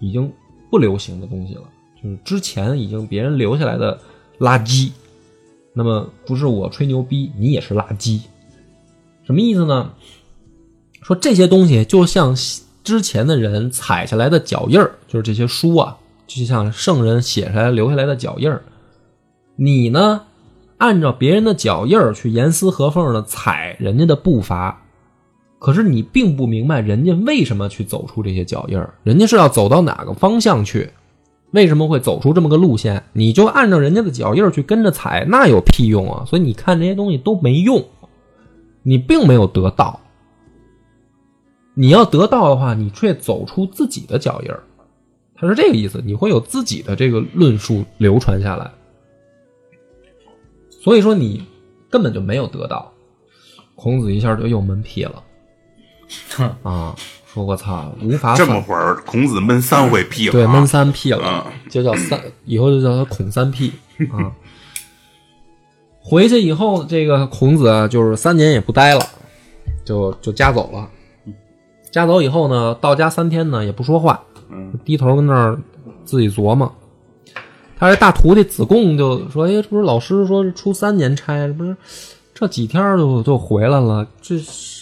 [0.00, 0.30] 已经
[0.70, 1.62] 不流行的东西了。
[1.96, 3.98] 就是之前已经别人留下来的
[4.38, 4.92] 垃圾。
[5.72, 8.20] 那么不是我吹牛逼，你也是垃圾。
[9.24, 9.94] 什么意思呢？
[11.00, 12.36] 说这些东西就像
[12.84, 18.62] 之前的人踩下来的脚印儿，就是这些书啊，就像圣人写下来留下来的脚印儿。
[19.56, 20.22] 你呢，
[20.78, 24.82] 按照别人的脚印儿去严丝合缝的踩人家的步伐，
[25.58, 30.90] 可是你并不明白人家为什么去走出这些脚印儿，人家是要走到哪个方向去，
[31.52, 33.04] 为什么会走出这么个路线？
[33.12, 36.24] 你就按照人家的脚印儿去跟着踩，那有屁用啊！
[36.26, 37.84] 所以你看这些东西都没用。
[38.82, 40.00] 你并没有得到。
[41.74, 44.62] 你要得到的话，你却走出自己的脚印儿，
[45.36, 48.70] 他是这个意思，你会有自己的这个论述流传下来。
[50.70, 51.44] 所以说你
[51.90, 52.90] 根本就没有得到。
[53.76, 55.22] 孔子一下就又闷屁了，
[56.62, 56.94] 啊，
[57.26, 63.72] 说我操，无法这么会儿，孔子闷三回屁了啊，对闷三屁了嗯，就叫三，以后就叫他孔三屁
[64.12, 64.30] 啊。
[65.98, 69.04] 回去以后，这个孔子啊，就是三年也不待了，
[69.84, 70.88] 就就家走了。
[71.90, 74.22] 家走以后呢，到家三天呢也不说话，
[74.84, 75.58] 低头跟那儿
[76.04, 76.72] 自己琢磨。
[77.76, 81.76] 他这大徒弟子贡就说：“哎，这不是老师说出三年差，不是
[82.32, 84.36] 这几天就就回来了，这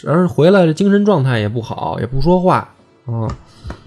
[0.06, 2.68] 而回来这精神状态也不好，也不说话
[3.06, 3.26] 啊。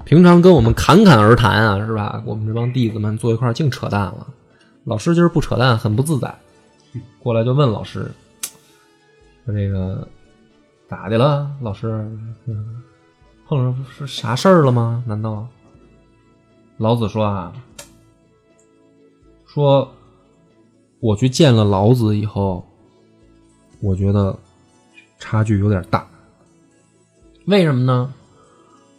[0.06, 2.22] 平常跟我们侃侃而谈啊，是吧？
[2.26, 4.28] 我们这帮弟子们坐一块儿净扯淡了。
[4.84, 6.34] 老师今儿不扯淡，很不自在。
[7.20, 8.12] 过来就问老师
[9.46, 10.08] 说：‘这个
[10.90, 11.50] 咋的了？
[11.62, 12.06] 老师，
[13.48, 15.04] 碰上是啥事儿了吗？
[15.06, 15.48] 难道？’
[16.78, 17.54] 老子说啊，
[19.46, 19.90] 说
[21.00, 22.66] 我去见了老子以后，
[23.80, 24.38] 我觉得
[25.18, 26.06] 差距有点大。
[27.46, 28.14] 为什么呢？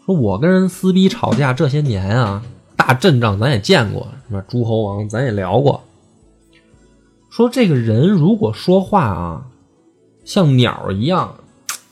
[0.07, 2.43] 说我跟人撕逼吵架这些年啊，
[2.77, 4.43] 大阵仗咱也见过，什么？
[4.49, 5.83] 诸侯王咱也聊过。
[7.29, 9.47] 说这个人如果说话啊，
[10.25, 11.37] 像鸟一样，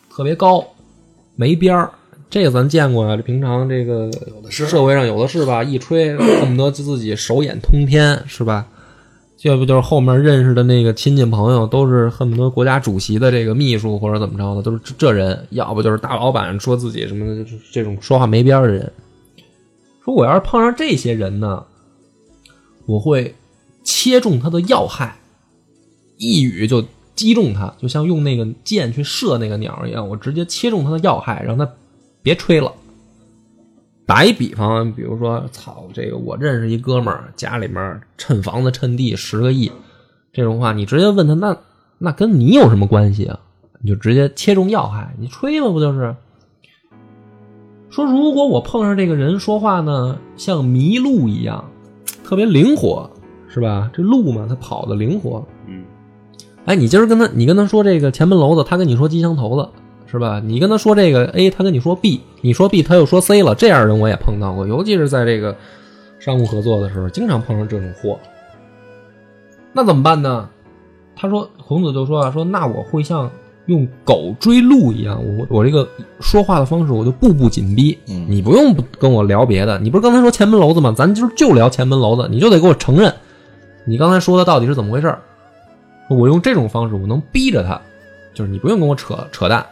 [0.09, 0.65] 特别高，
[1.35, 1.93] 没边儿，
[2.35, 3.17] 这个咱见过啊。
[3.17, 4.11] 这平常这个
[4.51, 5.63] 社会上有的是吧？
[5.63, 8.67] 一吹恨不得自己手眼通天，是吧？
[9.43, 18.93] 要不就是后面认识的那个亲戚朋友，都是恨不得国家主席的这个秘书或者怎么着的，都是这这人，要不就是大老板说自己什么的，就是这种说话没边儿的人。
[20.05, 21.65] 说我要是碰上这些人呢，
[22.87, 23.33] 我会
[23.85, 25.17] 切中他的要害，
[26.19, 31.71] 一语就击中他，就像用那个箭去射那个鸟一样，我直接切中他的要害，让他
[32.25, 32.73] 别吹了。
[34.05, 39.71] 打一比方，比如说，操，这个我认识一哥们儿，家里面趁房子趁地十个亿，
[40.33, 41.57] 这种话你直接问他，那
[41.99, 43.39] 那跟你有什么关系啊？
[43.81, 46.17] 你就直接切中要害，你吹嘛，不就是？
[47.91, 51.65] 说如果我碰上这个人说话呢，像麋鹿一样，
[52.25, 53.09] 特别灵活，
[53.49, 53.91] 是吧？
[53.93, 55.47] 这鹿嘛，它跑的灵活。
[55.67, 55.85] 嗯
[56.65, 59.69] 哎，你今儿跟他，你跟他说这个前门楼子，他跟你说机枪头子，
[60.15, 60.41] 是吧？
[60.43, 65.57] 你跟他说这个 A，他跟你说 B，你说 B，他又说 C 了，这样人我也碰到过，尤其是在这个
[66.19, 68.19] 商务合作的时候，经常碰上这种货。
[69.73, 70.49] 那怎么办呢？
[71.17, 73.31] 他说，孔子就说啊，说那我会像
[73.67, 75.89] 用狗追鹿一样，我我这个
[76.21, 77.99] 说话的方式，我就步步紧逼。
[78.09, 80.95] 嗯你不用跟我聊别的，你不是刚才说前门楼子吗？
[80.97, 83.13] 咱今儿就聊前门楼子，你就得给我承认，
[83.85, 85.17] 你刚才说的到底是怎么回事。
[86.11, 87.81] 我用这种方式，我能逼着他，
[88.35, 89.65] 就是你不用跟我扯扯淡。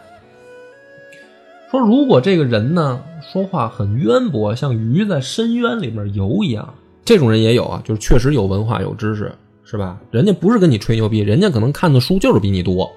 [1.73, 6.71] 说如果这个人呢说话很渊博，像鱼在深渊里面游一样，
[7.03, 9.31] 这种人也有啊，就是确实有文化有知识，
[9.63, 9.99] 是吧？
[10.11, 12.87] 人家不是跟你吹牛逼，人家可能看的书就是比你多，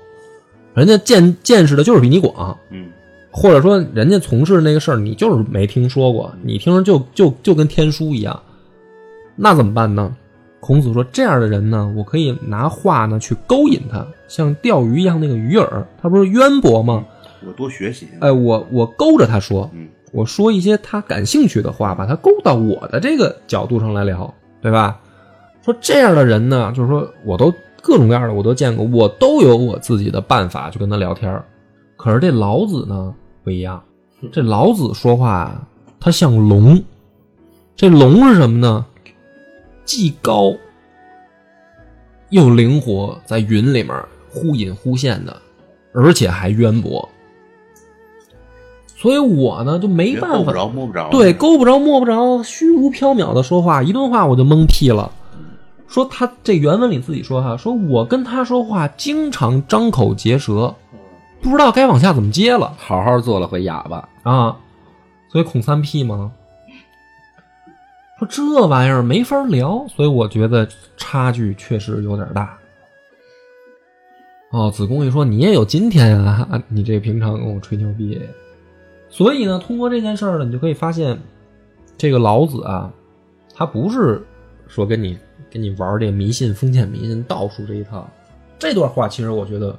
[0.75, 2.89] 人家见见识的就是比你广，嗯
[3.31, 8.39] 或者说人家从事那个事儿你就是没听说过，你听着就就就跟天书一样，
[9.37, 10.15] 那怎么办呢？
[10.61, 15.67] 孔子说：“这样的人呢，我可以拿话呢去勾引他，像钓鱼一样那个鱼饵，
[16.03, 17.07] 他不是渊博吗？
[17.47, 18.09] 我多学习。
[18.21, 24.33] 哎，我我勾着他说，嗯我说一些他感兴趣的话，把他勾到我的这个角度上来聊，
[24.63, 24.99] 对吧？
[25.63, 31.45] 说这样的人呢，就是说我都各种各样的我都见过，我都有我自己的办法去跟他聊天儿
[31.97, 33.83] 可是这老子呢不一样，
[34.33, 35.69] 这老子说话啊，
[36.01, 36.83] 他像龙。
[37.75, 38.87] 这龙是什么呢？
[39.85, 40.55] 既高
[42.31, 43.95] 又灵活，在云里面
[44.31, 45.37] 忽隐忽现的，
[45.93, 47.07] 而且还渊博。
[48.99, 51.09] 所以我呢就没办法，别够不着摸不着。
[51.11, 55.13] 对，勾不着摸不着，虚无缥缈的说话，一顿话我就懵屁了。
[55.87, 60.75] 说他这原文里自己说哈，说我跟他说话经常张口结舌，
[61.41, 64.57] 不知道该往下怎么接了好好做了回哑巴，啊。
[65.29, 66.33] 所以孔三屁吗，
[68.19, 72.57] 说这玩意儿没法聊，所以我觉得差距确实有点大。
[74.53, 78.19] 哦，子贡一说你也有今天啊，你这平常跟我吹牛逼。
[79.09, 81.19] 所以呢，通过这件事儿呢，你就可以发现，
[81.97, 82.93] 这个老子啊，
[83.55, 84.25] 他不是
[84.67, 85.19] 说跟你
[85.51, 88.09] 跟你玩这个迷信、封建迷信、道术这一套。
[88.59, 89.75] 这段话其实我觉得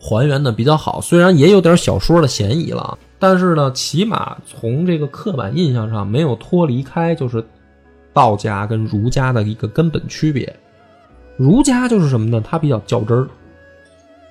[0.00, 7.44] 还原的比较好，虽然也有点小说的嫌疑了，但是呢，起码从这个刻板印象上没有脱离开，就是
[8.12, 10.56] 道家跟儒家的一个根本区别。
[11.36, 12.40] 儒家就是什么呢？
[12.40, 13.28] 他比较较真儿，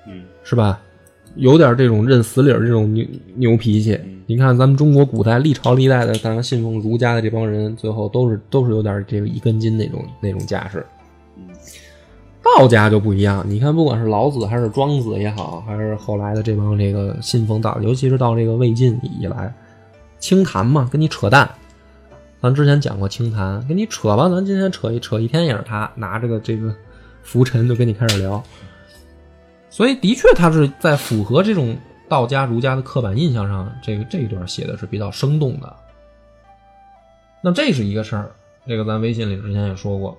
[0.06, 0.80] 嗯是吧？
[1.36, 3.98] 有点这种认死理儿这种牛牛脾气。
[4.26, 10.86] 你看咱们中国古代历朝历代的，当然信奉儒家的这帮人，最后都是都是有点这个一根筋那种那种架势。
[12.42, 19.52] 道家就不一样，你看，不管是老子还是庄子也好，还是后来的这帮这个信奉道，尤其是到这个魏晋以来，
[20.18, 21.48] 清谈嘛，跟你扯淡。
[22.40, 26.74] 咱之前讲过清谈，跟你扯吧，咱今天扯一扯一天也是他拿着个这个
[27.22, 28.42] 浮尘就跟你开始聊。
[29.70, 31.76] 所以的确，他是在符合这种
[32.08, 35.76] 道家、儒家的刻板印象上，这个这一段写的是比较生动的。
[37.42, 38.30] 那这是一个事儿，
[38.66, 40.14] 这个咱微信里之前也说过。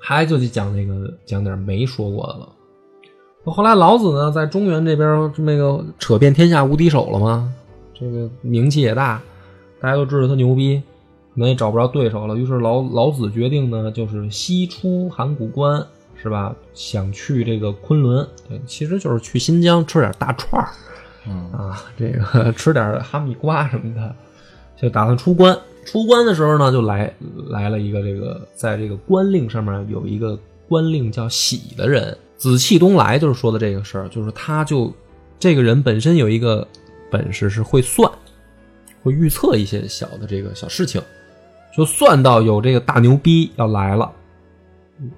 [0.00, 2.48] 还就得讲那个讲点没说过的了。
[3.44, 7.52] 后来老子呢，在中原这边那个扯遍天下无敌手了吗？
[7.98, 9.20] 这个名气也大，
[9.80, 10.80] 大家都知道他牛逼，
[11.34, 12.36] 可能也找不着对手了。
[12.36, 15.84] 于是老老子决定呢，就是西出函谷关，
[16.20, 16.54] 是吧？
[16.74, 18.26] 想去这个昆仑，
[18.66, 20.68] 其实就是去新疆吃点大串儿，
[21.26, 24.14] 嗯啊，这个 吃点哈密瓜什么的，
[24.76, 25.56] 就打算出关。
[25.84, 27.10] 出关的时候呢，就来
[27.48, 34.92] 来了一个这个，在这个官令上面有一个官令叫喜的人，紫气东来，就是说的这个事儿，就是他就
[35.38, 36.66] 这个人本身有一个
[37.10, 38.10] 本事是会算，
[39.02, 41.00] 会预测一些小的这个小事情，
[41.74, 44.12] 就算到有这个大牛逼要来了，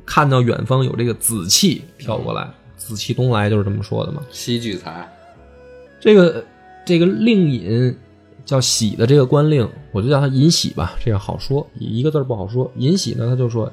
[0.04, 4.22] 看到远方有这个紫气飘过来，紫气东来就是这么说的嘛。
[4.30, 5.08] 西聚财，
[6.00, 6.44] 这个
[6.84, 7.96] 这个令尹。
[8.42, 12.68] 叫喜的这个官令，我就叫他尹喜吧，这样好说，一个字不好说。
[12.74, 13.70] 尹喜呢，他就说：“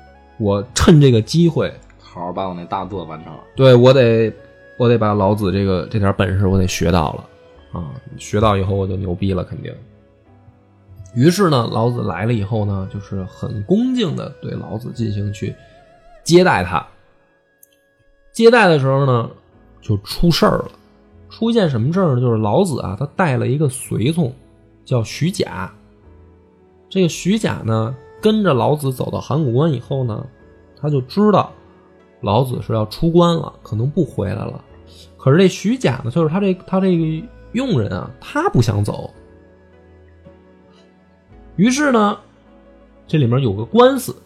[0.38, 3.40] 我趁这个机会，好好把我那大作完成了。
[3.54, 4.32] 对我得，
[4.78, 7.90] 我得把老子这个这点本事我得学到了啊！
[8.16, 9.70] 学到以后我就牛逼了，肯定。”
[11.18, 15.52] 于是呢，老子来了以后呢，就是很恭敬的对老子进行去
[16.22, 16.86] 接待他。
[18.30, 19.28] 接待的时候呢，
[19.80, 20.70] 就出事儿了。
[21.28, 22.20] 出现什么事儿呢？
[22.20, 24.32] 就是老子啊，他带了一个随从，
[24.84, 25.68] 叫徐甲。
[26.88, 30.24] 这个徐甲呢，跟着老子走到函谷关以后呢，
[30.80, 31.52] 他就知道
[32.20, 34.64] 老子是要出关了，可能不回来了。
[35.16, 39.12] 可是这徐甲呢，就是他这他这个佣人啊，他不想走。
[41.58, 42.16] 于是呢，
[43.06, 44.16] 这里面有个官司，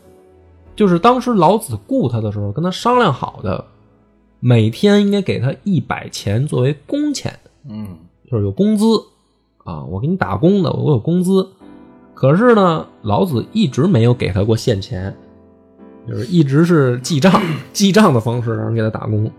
[0.77, 3.65] 就是当时老子雇他的时候，跟他商量好的。
[4.45, 7.97] 每天应该给他一百钱作为工钱，嗯，
[8.29, 8.85] 就是有工资
[9.65, 11.49] 啊，我给你打工的，我有工资。
[12.13, 15.17] 可是呢，老子一直没有给他过现钱，
[16.09, 17.41] 就是一直是记账，
[17.73, 19.31] 记账的方式让人给他打工。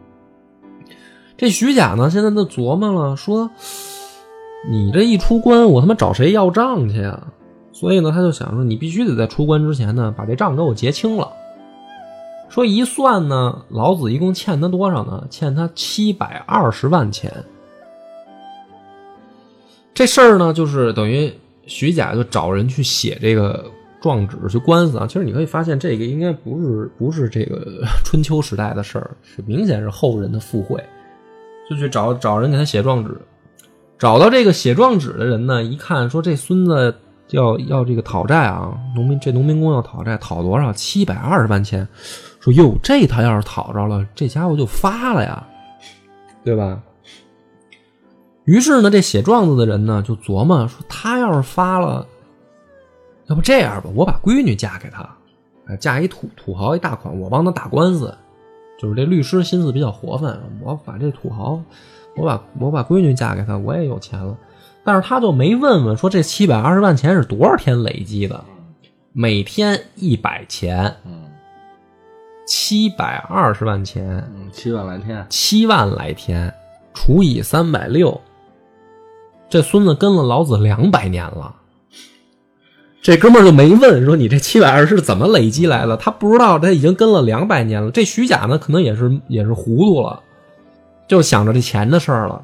[1.35, 3.51] 这徐甲呢，现在就琢磨了，说
[4.69, 7.27] 你这一出关，我他妈找谁要账去呀？
[7.83, 11.29] 所以呢，他就想说，你必须得在出关之前呢，把这账给我结清了。
[12.47, 15.27] 说一算呢，老子一共欠他多少呢？
[15.29, 17.29] 欠他七百二十万钱。
[19.93, 21.29] 这事儿呢，就是等于
[21.65, 23.65] 徐甲就找人去写这个
[24.01, 25.05] 状纸去官司啊。
[25.05, 30.81] 其实你可以发现，这个应该不是不是这个 春秋时代的事儿，是明显是后人的附会。
[31.69, 33.11] 就去找找人给他写状纸，
[33.99, 36.95] 找到这个写状纸的人呢，一看说这孙子
[37.29, 40.71] 要要这个讨债啊，农民这农民工要讨债，讨多少？
[40.73, 41.87] 七百二十万钱。
[42.39, 45.47] 说哟，这他要是讨着了，这家伙就发了呀，
[46.43, 46.81] 对吧？
[48.43, 52.05] 于是呢，这写状子的人呢就琢磨说，他要是发了，
[53.27, 55.09] 要不这样吧，我把闺女嫁给他，
[55.77, 58.13] 嫁一土土豪一大款，我帮他打官司。
[58.77, 61.61] 就是这律师心思比较活泛，我把这土豪，
[62.17, 64.35] 我把我把闺女嫁给他，我也有钱了。
[64.83, 68.43] 但是他就没问问说这七百二十万钱是多少天累积的，
[69.11, 70.95] 每天一百钱。
[72.45, 76.53] 七百二十万钱，嗯，七万来天，七万来天
[76.93, 78.19] 除以三百六，
[79.49, 81.55] 这孙子跟了老子两百年了。
[83.01, 87.89] 这哥们儿就没问说你这七百二是怎么累积来的，他不知道他已经跟了两百年了。
[87.91, 90.21] 这徐甲呢，可能也是也是糊涂了，
[91.07, 92.43] 就想着这钱的事儿了。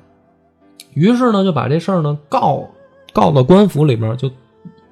[0.94, 2.68] 于是呢，就把这事儿呢告
[3.14, 4.30] 告到官府里面，就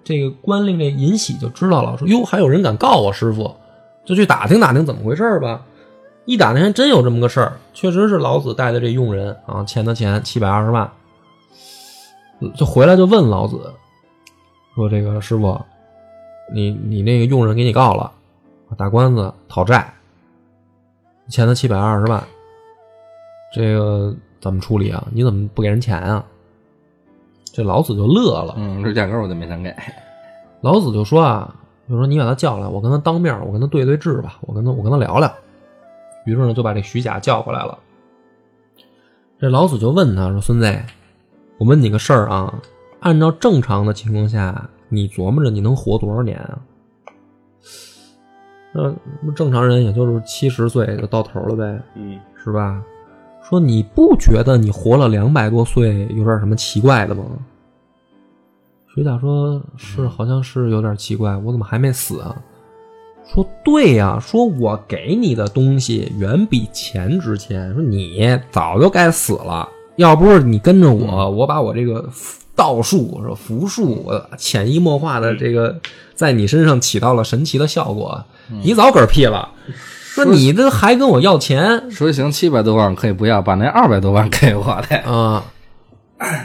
[0.03, 3.55] 这个官令这尹喜就知道了，说哟，还有人敢告我师傅。
[4.05, 5.65] 就去打听打听怎么回事吧，
[6.23, 10.89] 一打听还真有这么个事儿，确实是老子带的这佣人啊，欠他钱七百二十万，
[12.55, 13.69] 就回来就问老子，
[14.75, 15.59] 说这个师傅，
[16.53, 18.09] 你你那个佣人给你告了，
[18.77, 19.93] 打官司讨债，
[21.27, 22.23] 欠他七百二十万，
[23.53, 24.15] 这个
[24.47, 25.07] 怎么处理啊？
[25.11, 26.25] 你怎么不给人钱啊？
[27.53, 29.73] 这老子就乐了，嗯，这价格我就没想给，
[30.61, 31.53] 老子就说啊。
[31.89, 35.33] 就说你把他叫来，我跟他当面，我跟他对对质吧，我跟他我跟他聊聊。
[36.25, 37.79] 于是呢，就把这徐甲叫过来了。
[39.39, 40.65] 这老子就问他说：“孙子，
[41.57, 42.61] 我问你个事儿啊，
[42.99, 46.59] 按照正常的情况下，你琢磨着你能活多少年啊？
[48.73, 52.83] 那正常人也就是七十岁就到头了呗，嗯，是吧？
[53.47, 57.23] 说你不觉得你活了两百多岁有点什么奇怪的吗？”
[58.93, 62.35] 水獭说：“是，好像是有点奇怪，我怎么还没死啊？”
[63.33, 69.67] 说对呀、说我给你的东西远比钱值钱，说你早就该死了，
[69.97, 72.09] 要不是你跟着我，我把我这个
[72.55, 75.77] 道术、说符术，我潜移默化的这个
[76.15, 78.23] 在你身上起到了神奇的效果，
[78.63, 79.49] 你早嗝屁了。
[80.23, 84.97] 说你这还跟我要钱说行七百多万可以不要，把那二百多万给我的。
[85.11, 85.43] 啊？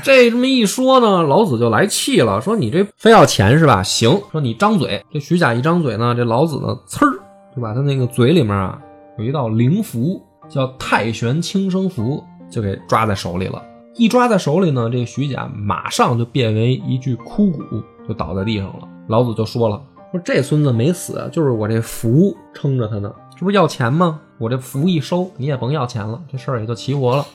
[0.03, 3.83] 这这么一说呢，老子就来气了，说你这非要钱是吧？
[3.83, 5.03] 行，说你张嘴。
[5.11, 7.19] 这徐甲一张嘴呢，这老子呢，呲儿
[7.57, 8.79] 就把他那个嘴里面啊
[9.17, 10.21] 有一道灵符，
[10.51, 13.63] 叫太玄轻生符，就给抓在手里了。
[13.95, 17.63] 一抓在手里呢，这徐甲马上就变为一具枯骨，
[18.07, 18.87] 就倒在地上了。
[19.09, 23.11] 老子就说了，说这孙子没死，就是我这符撑着他呢，
[23.43, 24.21] 这不要钱吗？
[24.39, 27.27] 我这符一收，你也甭要钱了，这事儿也就齐活了。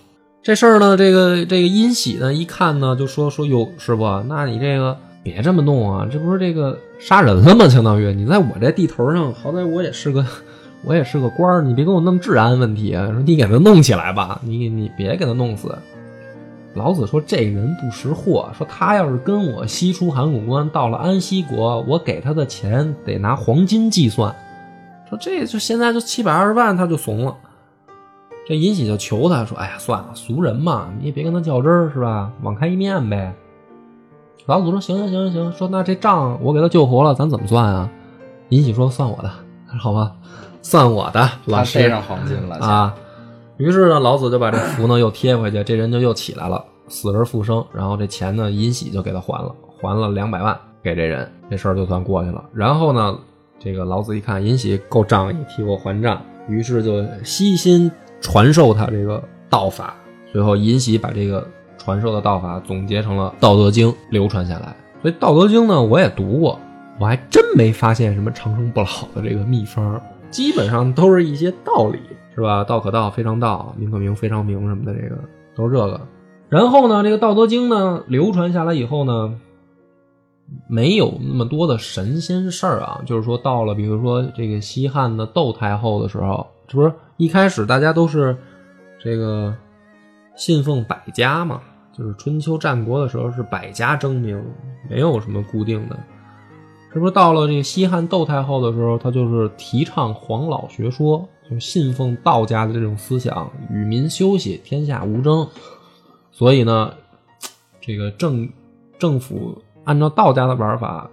[0.42, 7.68] 这事儿呢，这个这个殷喜呢，一看呢，就说说哟，师傅，那你这个别这么弄啊，这不是这个杀人了吗？
[7.68, 10.26] 相当于你在我这地头上，好歹我也是个
[10.86, 13.06] 我也是个官儿，你别给我弄治安问题啊！
[13.12, 15.78] 说你给他弄起来吧，你你别给他弄死。
[16.74, 24.34] 老子说这人不识货，说他要是跟我西出函谷关，到了安西国，我给他的钱得拿黄金计算。
[25.10, 27.36] 说这就现在就七百二十万，他就怂了。
[28.46, 32.32] 这尹喜就求他说：“哎呀，算了，俗人嘛，你也别跟他较真儿，是吧？
[32.42, 33.34] 网开一面呗。”
[34.48, 37.90] 老祖说：“行行行行，说那这账我给他救活了，咱怎么算啊？”
[38.50, 39.30] 尹喜说：“算我的，
[39.78, 40.14] 好吧，
[40.62, 42.96] 算我的。”老师上黄金了啊。
[43.58, 47.66] 于是呢，老子就把这符呢又贴回去，这人就又起来了，死而复生。
[47.74, 52.42] 然后这钱呢，尹喜就给他还了，还了两百万给这人，这事儿就算过去了。
[52.54, 53.18] 然后呢，
[53.60, 57.92] 这个老子一看尹喜够仗义，替我还账，于是就悉心
[58.22, 59.96] 传授他这个道法。
[60.32, 61.48] 最后，尹喜把这个
[61.78, 64.76] 传授的道法总结成了《道德经》，流传下来。
[65.02, 66.60] 所以，《道德经》呢，我也读过，
[67.00, 72.00] 我还真没发现什么长生不老的这个秘方，基本上都是一些道理。
[72.36, 72.64] 是吧？
[72.64, 75.16] 道可道，非常道；名可名，非常名什么的，这个
[75.56, 76.00] 都是这个。
[76.50, 79.34] 然后呢，这个《道德经》呢流传下来以后呢，
[80.68, 83.02] 没有那么多的神仙事儿啊。
[83.06, 88.38] 就是说，到了比如说这个西汉的窦太后的时候，这不是一开始大家都是
[89.00, 89.56] 这个
[90.36, 91.62] 信奉百家嘛？
[91.98, 94.44] 就是春秋战国的时候是百家争鸣，
[94.90, 95.98] 没有什么固定的。
[96.94, 101.28] 这不是到了这个西汉窦太后的时候，他就是提倡黄老学说。
[101.50, 105.48] 就信奉道家的这种思想，与民休息，天下无争。
[106.30, 106.94] 所以呢，
[107.80, 108.50] 这个政
[109.00, 109.58] 政府
[109.88, 111.10] 按照道家的玩法，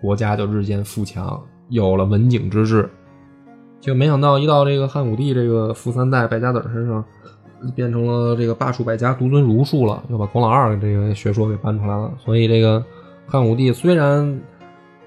[0.00, 2.88] 国家就日渐富强，有了文景之治。
[3.80, 7.04] 就没想到一到这个汉武帝这个富三代败家子身上，
[7.74, 12.12] 变成了这个罢黜百家，独尊儒术了，又把孔老二这个学说给搬出来了。
[12.22, 12.84] 所以这个
[13.26, 14.38] 汉武帝虽然。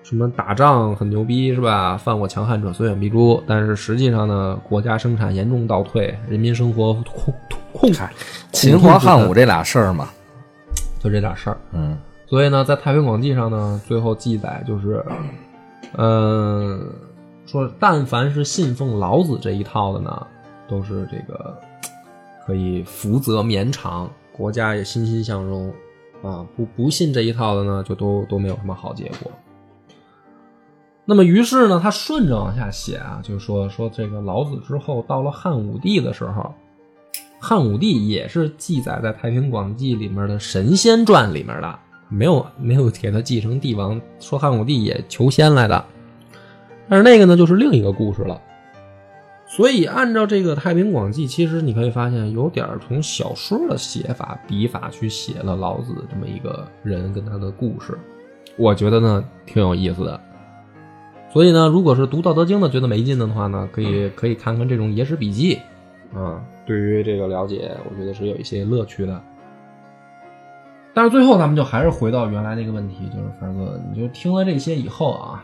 [0.02, 1.96] 什么打仗很牛逼是吧？
[1.96, 3.44] 犯我强汉者，虽远必诛。
[3.46, 7.32] 但是实际上呢，国家生产严重倒退，人民生活控
[7.74, 7.92] 控
[8.52, 10.10] 秦皇汉武这俩事儿嘛，
[11.00, 11.58] 就这点事儿。
[11.74, 11.96] 嗯，
[12.30, 15.04] 所以呢，在《太平广记》上呢，最后记载就是，
[15.98, 16.80] 嗯、
[17.48, 20.28] 说但凡是信奉老子这一套的呢，
[20.68, 21.58] 都是这个
[22.46, 25.74] 可以福泽绵长，国家也欣欣向荣
[26.22, 26.46] 啊。
[26.56, 29.32] 不不信这一套的呢，就都都没有什么好结果。
[31.04, 36.54] 那么，于是呢，他顺着往下写啊，就说说这个老子之后，到了汉武帝的时候，
[37.40, 41.80] 汉武帝也是记载在《太平广记》里面的神仙传里面的，
[42.10, 45.86] 没有没有给他继承帝王，说汉武帝也求仙来的，
[46.90, 48.42] 但是那个呢，就是另一个故事了。
[49.48, 57.98] 所以，按照这个《太平广记》，其实你可以发现，有点从小说的写法、笔法去写了老子这么一个人跟他的故事，
[58.58, 60.22] 我觉得呢挺有意思的。
[61.32, 65.60] 所以呢，如果是读《道德经》的觉得没劲的话呢，可以可以看看这种野史笔记，
[66.14, 69.20] 啊，对于这个了解，我觉得是有一些乐趣的。
[71.00, 75.42] 但是最后咱们就还是回到原来那个问题，就是凡哥，你就听了这些以后啊，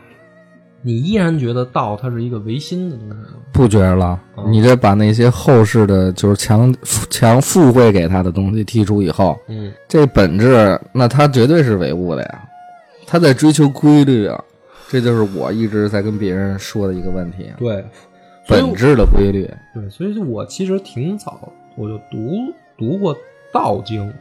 [0.82, 3.40] 你依然觉得道它是一个唯心的东西吗？
[3.54, 4.20] 不觉着了。
[4.48, 6.76] 你这把那些后世的，就是强
[7.08, 12.44] 强附会给他的东西剔除以后，嗯，这本质那他绝对是唯物的呀，
[13.06, 14.38] 他在追求规律啊。
[14.90, 17.82] 这就是我一直在跟别人说的一个问题，对，
[18.46, 19.50] 本质的规律。
[19.72, 23.16] 对，所以我其实挺早我就读读过
[23.50, 24.12] 道经，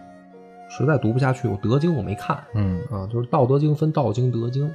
[0.78, 4.70] 实在读不下去，我德经我没看嗯啊，就是《道德经》分道经、德经。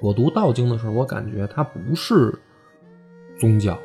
[0.00, 2.32] 我读道经的时候，我感觉它不是
[3.38, 3.78] 宗教，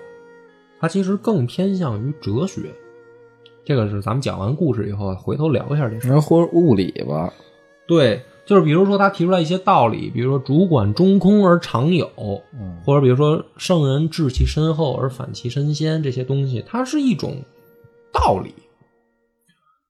[0.79, 2.73] 它其实更偏向于哲学。
[3.63, 7.31] 这个是咱们讲完故事以后，回头聊一下这事或者物理吧，
[7.87, 12.09] 对，就是比如说他提出来一些道理，比如说主管中空而常有，
[12.53, 17.37] 嗯或者比如说圣人治其身后而反其身先这些东西，它是一种
[18.11, 18.53] 道理。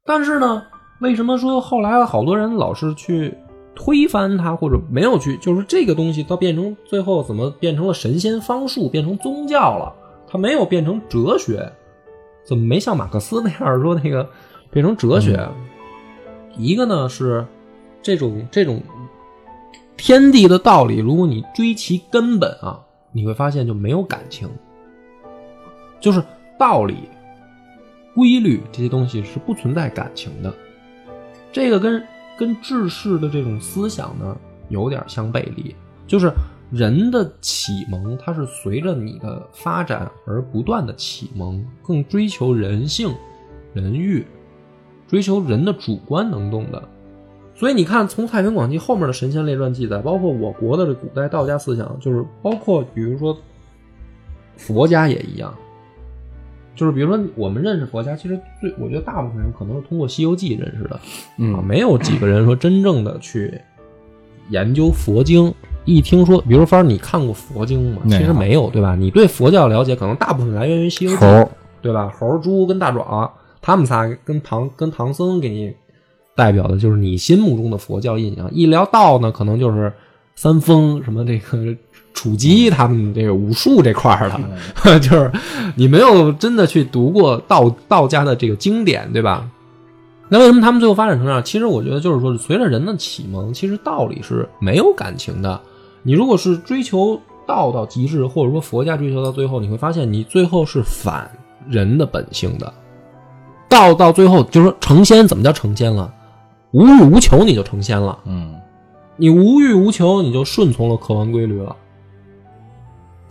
[0.06, 0.68] 但是呢，
[1.02, 3.36] 为什么说后来好多人老是去
[3.74, 9.92] 推翻它，或者没有去，就是这个东西到变成最后怎么变成了神仙方术，变成宗教了？
[10.28, 11.68] 它没有变成哲学，
[12.46, 14.30] 怎么没像马克思那样说那个
[14.70, 15.44] 变成哲学？
[16.56, 17.44] 一个呢是
[18.04, 18.80] 这种这种
[19.98, 22.80] 天地的道理，如果你追其根本啊，
[23.12, 24.48] 你会发现就没有感情，
[26.00, 26.24] 就是
[26.60, 27.10] 道理、
[28.14, 30.54] 规律这些东西是不存在感情的。
[31.52, 32.04] 这个跟
[32.38, 34.38] 跟治世的这种思想呢
[34.70, 35.76] 有点相背离，
[36.08, 36.32] 就是
[36.72, 43.14] 人的启蒙，它是随着你的发展而不断的启蒙，更追求人性、
[43.74, 44.26] 人欲，
[45.08, 46.82] 追求人的主观能动的。
[47.54, 53.38] 所以你看，从《太平广记》后面的神仙列传记载，包括我国的这古代道家思想，就是包括比如说
[54.56, 55.54] 佛家也一样，
[56.76, 61.02] 就是比如说我们认识佛家，其实最我觉得大部分人可能是通过《西游记》认识的，啊，
[61.38, 63.60] 嗯没有几个人说真正的去
[64.50, 65.54] 研究佛经。
[65.84, 68.04] 一听说，比如说，你看过佛经吗？
[68.06, 68.96] 其实没有，对吧？
[68.96, 71.18] 你对佛教了解，可能大部分来源于《西游记
[71.82, 72.14] 对吧？
[72.16, 73.32] 猴、猪跟大壮，
[73.64, 75.74] 他们仨跟唐跟唐僧给你
[76.36, 78.48] 代表的就是你心目中的佛教印象。
[78.54, 79.92] 一聊道呢，可能就是
[80.36, 81.76] 三丰什么这个
[82.14, 84.30] 楚基他们这个武术这块儿
[84.84, 85.32] 的， 就是
[85.76, 89.48] 你没有真的去读过道道家的这个经典，对吧？
[90.30, 91.44] 那为什么他们最后发展成这样？
[91.44, 95.60] 其实我觉得就是说，随着人的启蒙，其实道理是没有感情的。
[96.04, 101.30] 你如果是追求道到极致，或者说佛家追求到最后，你会发现你最后是反
[101.68, 102.74] 人的本性的。
[103.68, 106.14] 道到最后就是说成仙，怎么叫成仙了？
[106.72, 108.18] 无欲无求，你就成仙了。
[108.26, 108.56] 嗯
[109.18, 111.76] 你无欲无求，你就顺从了客观规律了。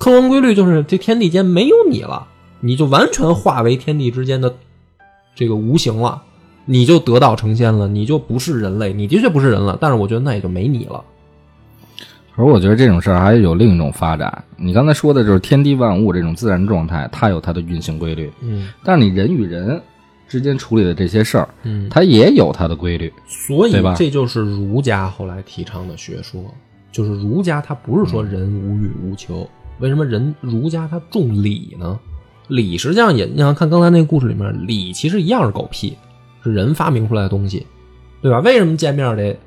[0.01, 2.27] 客观规律就是这天地间没有你了，
[2.61, 4.57] 你就完全化为天地之间的
[5.35, 6.23] 这个无形了，
[6.65, 9.77] 你就得道成仙了，你就不是人类，你的确不是人了。
[9.79, 11.05] 但是我觉得那也就没你了。
[12.35, 14.43] 而我觉得这种事儿还有另一种发展。
[14.57, 19.79] 你刚才说的就是天地万物这种自然状态，它有它的运行规律，嗯但是你人与人
[20.27, 23.13] 之间处理的这些事儿，嗯，它也有它的规律。
[23.27, 26.43] 所以对吧这就是儒家后来提倡的学说，
[26.91, 29.47] 就是儒家他不是说人无欲无求，
[29.81, 31.99] 为什么人儒家他重礼呢？
[32.49, 35.97] 礼实际上也，你想看刚才那个故事里面，礼其实一样是狗屁，
[36.43, 37.67] 是人发明出来的东西，
[38.21, 38.41] 对吧？
[38.41, 39.39] 为什么见面得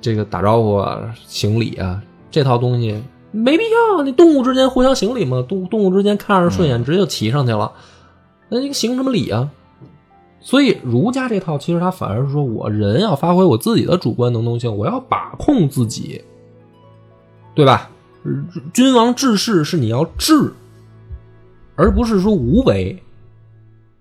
[0.00, 4.02] 这个打招呼啊、行礼啊这套东西没必要？
[4.04, 7.72] 你动物之间互相行礼嘛，动动物之间看着顺眼，直接就骑上去了，
[8.48, 9.50] 那你行什么礼啊？
[10.40, 16.22] 所以儒家这套其实它反而是说我人要发挥我自己的主观能动性，我要把控自己，
[17.52, 17.90] 对吧？
[18.72, 20.52] 君王治世是你要治，
[21.74, 23.02] 而不是说无为，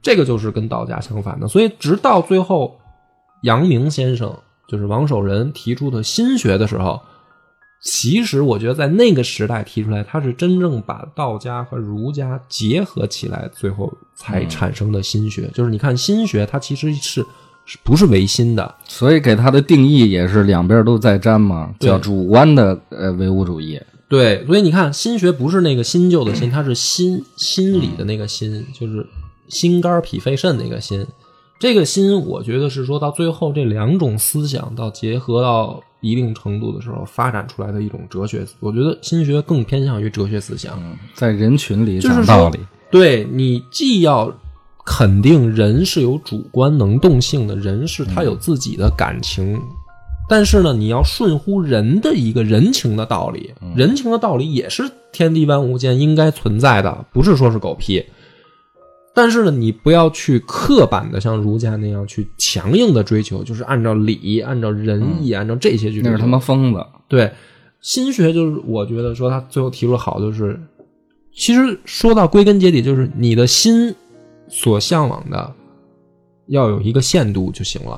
[0.01, 1.47] 这个就是跟道家相反的。
[1.47, 2.80] 所以直到最后，
[3.43, 4.36] 阳明先生
[4.67, 7.01] 就是王守仁提出的心学的时候，
[7.82, 15.49] 其实我觉得在那个时代提出来，他是真正把道家和儒家结合起来，最后才产生的心学。
[15.53, 17.23] 就是你看心学，它其实是
[17.65, 18.76] 是不是唯心的？
[18.86, 23.80] 所以给它的定义也是两边都在沾嘛，叫主观的呃唯物主义。
[24.08, 29.06] 对，所以你看，心学不是那个新旧的心，它是心心理的那个心，就是
[29.47, 31.06] 心肝脾肺肾那个心。
[31.60, 38.45] 这个心，我觉得是说到最后，这两种思想到结合到一定程度的时候，发展出来的一种哲学。
[38.60, 40.80] 我觉得心学更偏向于哲学思想。
[41.14, 42.60] 在人群里讲道理，
[42.91, 44.32] 对你既要
[44.86, 49.60] 肯定人是有主观能动性的，人是他有自己的感情，
[50.28, 58.03] 但是呢，你要顺乎人的一个人情的道理，人情的道理也是天地万物间应该存在的，不是说是狗屁。
[59.13, 66.01] 但是呢，你不要去刻板的像儒家那样去强硬的追求，就是按照礼、按照仁义、按照这些去。
[66.01, 66.86] 那是他妈疯子。
[67.07, 67.32] 对，
[67.80, 70.59] 心学就是我觉得说他最后提出好，就是
[71.34, 73.95] 其实说到归根结底，就是你的心
[74.49, 75.53] 所向往的
[76.47, 77.97] 要有一个限度就行了，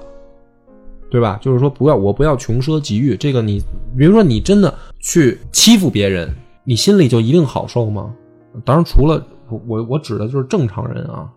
[1.10, 1.40] 对吧？
[1.42, 3.64] 就是说不要我不要穷奢极欲，这个你
[3.98, 6.34] 比如说你真的去欺负别人，
[6.64, 8.14] 你心里就一定好受吗？
[8.66, 11.30] 当然，除了我我我指的就是正常人啊。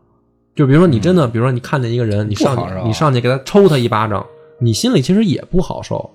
[0.57, 4.27] 就比如说你真的，比如说你看见一个人，你上去你上去给他抽他一巴掌，
[4.59, 6.11] 你心里其实也不好受，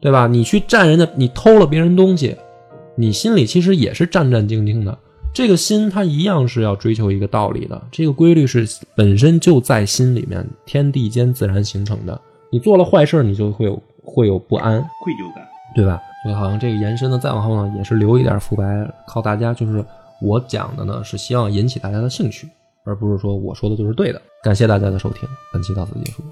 [0.00, 0.26] 对吧？
[0.26, 2.34] 你去占人家，你偷了别人东西，
[2.96, 4.98] 你心里其实也是战战兢兢的。
[5.32, 12.20] 这个心它一样是要追求一个道理的，这个规律是本身就在心里面，天地间自然形成的。
[12.54, 15.44] 你做了坏事，你就会有会有不安，愧疚感。
[15.74, 16.00] 对吧？
[16.22, 19.84] 所以好像这个延伸呢，再往后呢，也是留一点副白，靠大家就是
[20.22, 22.48] 我讲的呢，是希望引起大家的兴趣，
[22.84, 24.22] 而不是说我说的就是对的。
[24.40, 26.22] 感谢大家的收听，本期到此结束。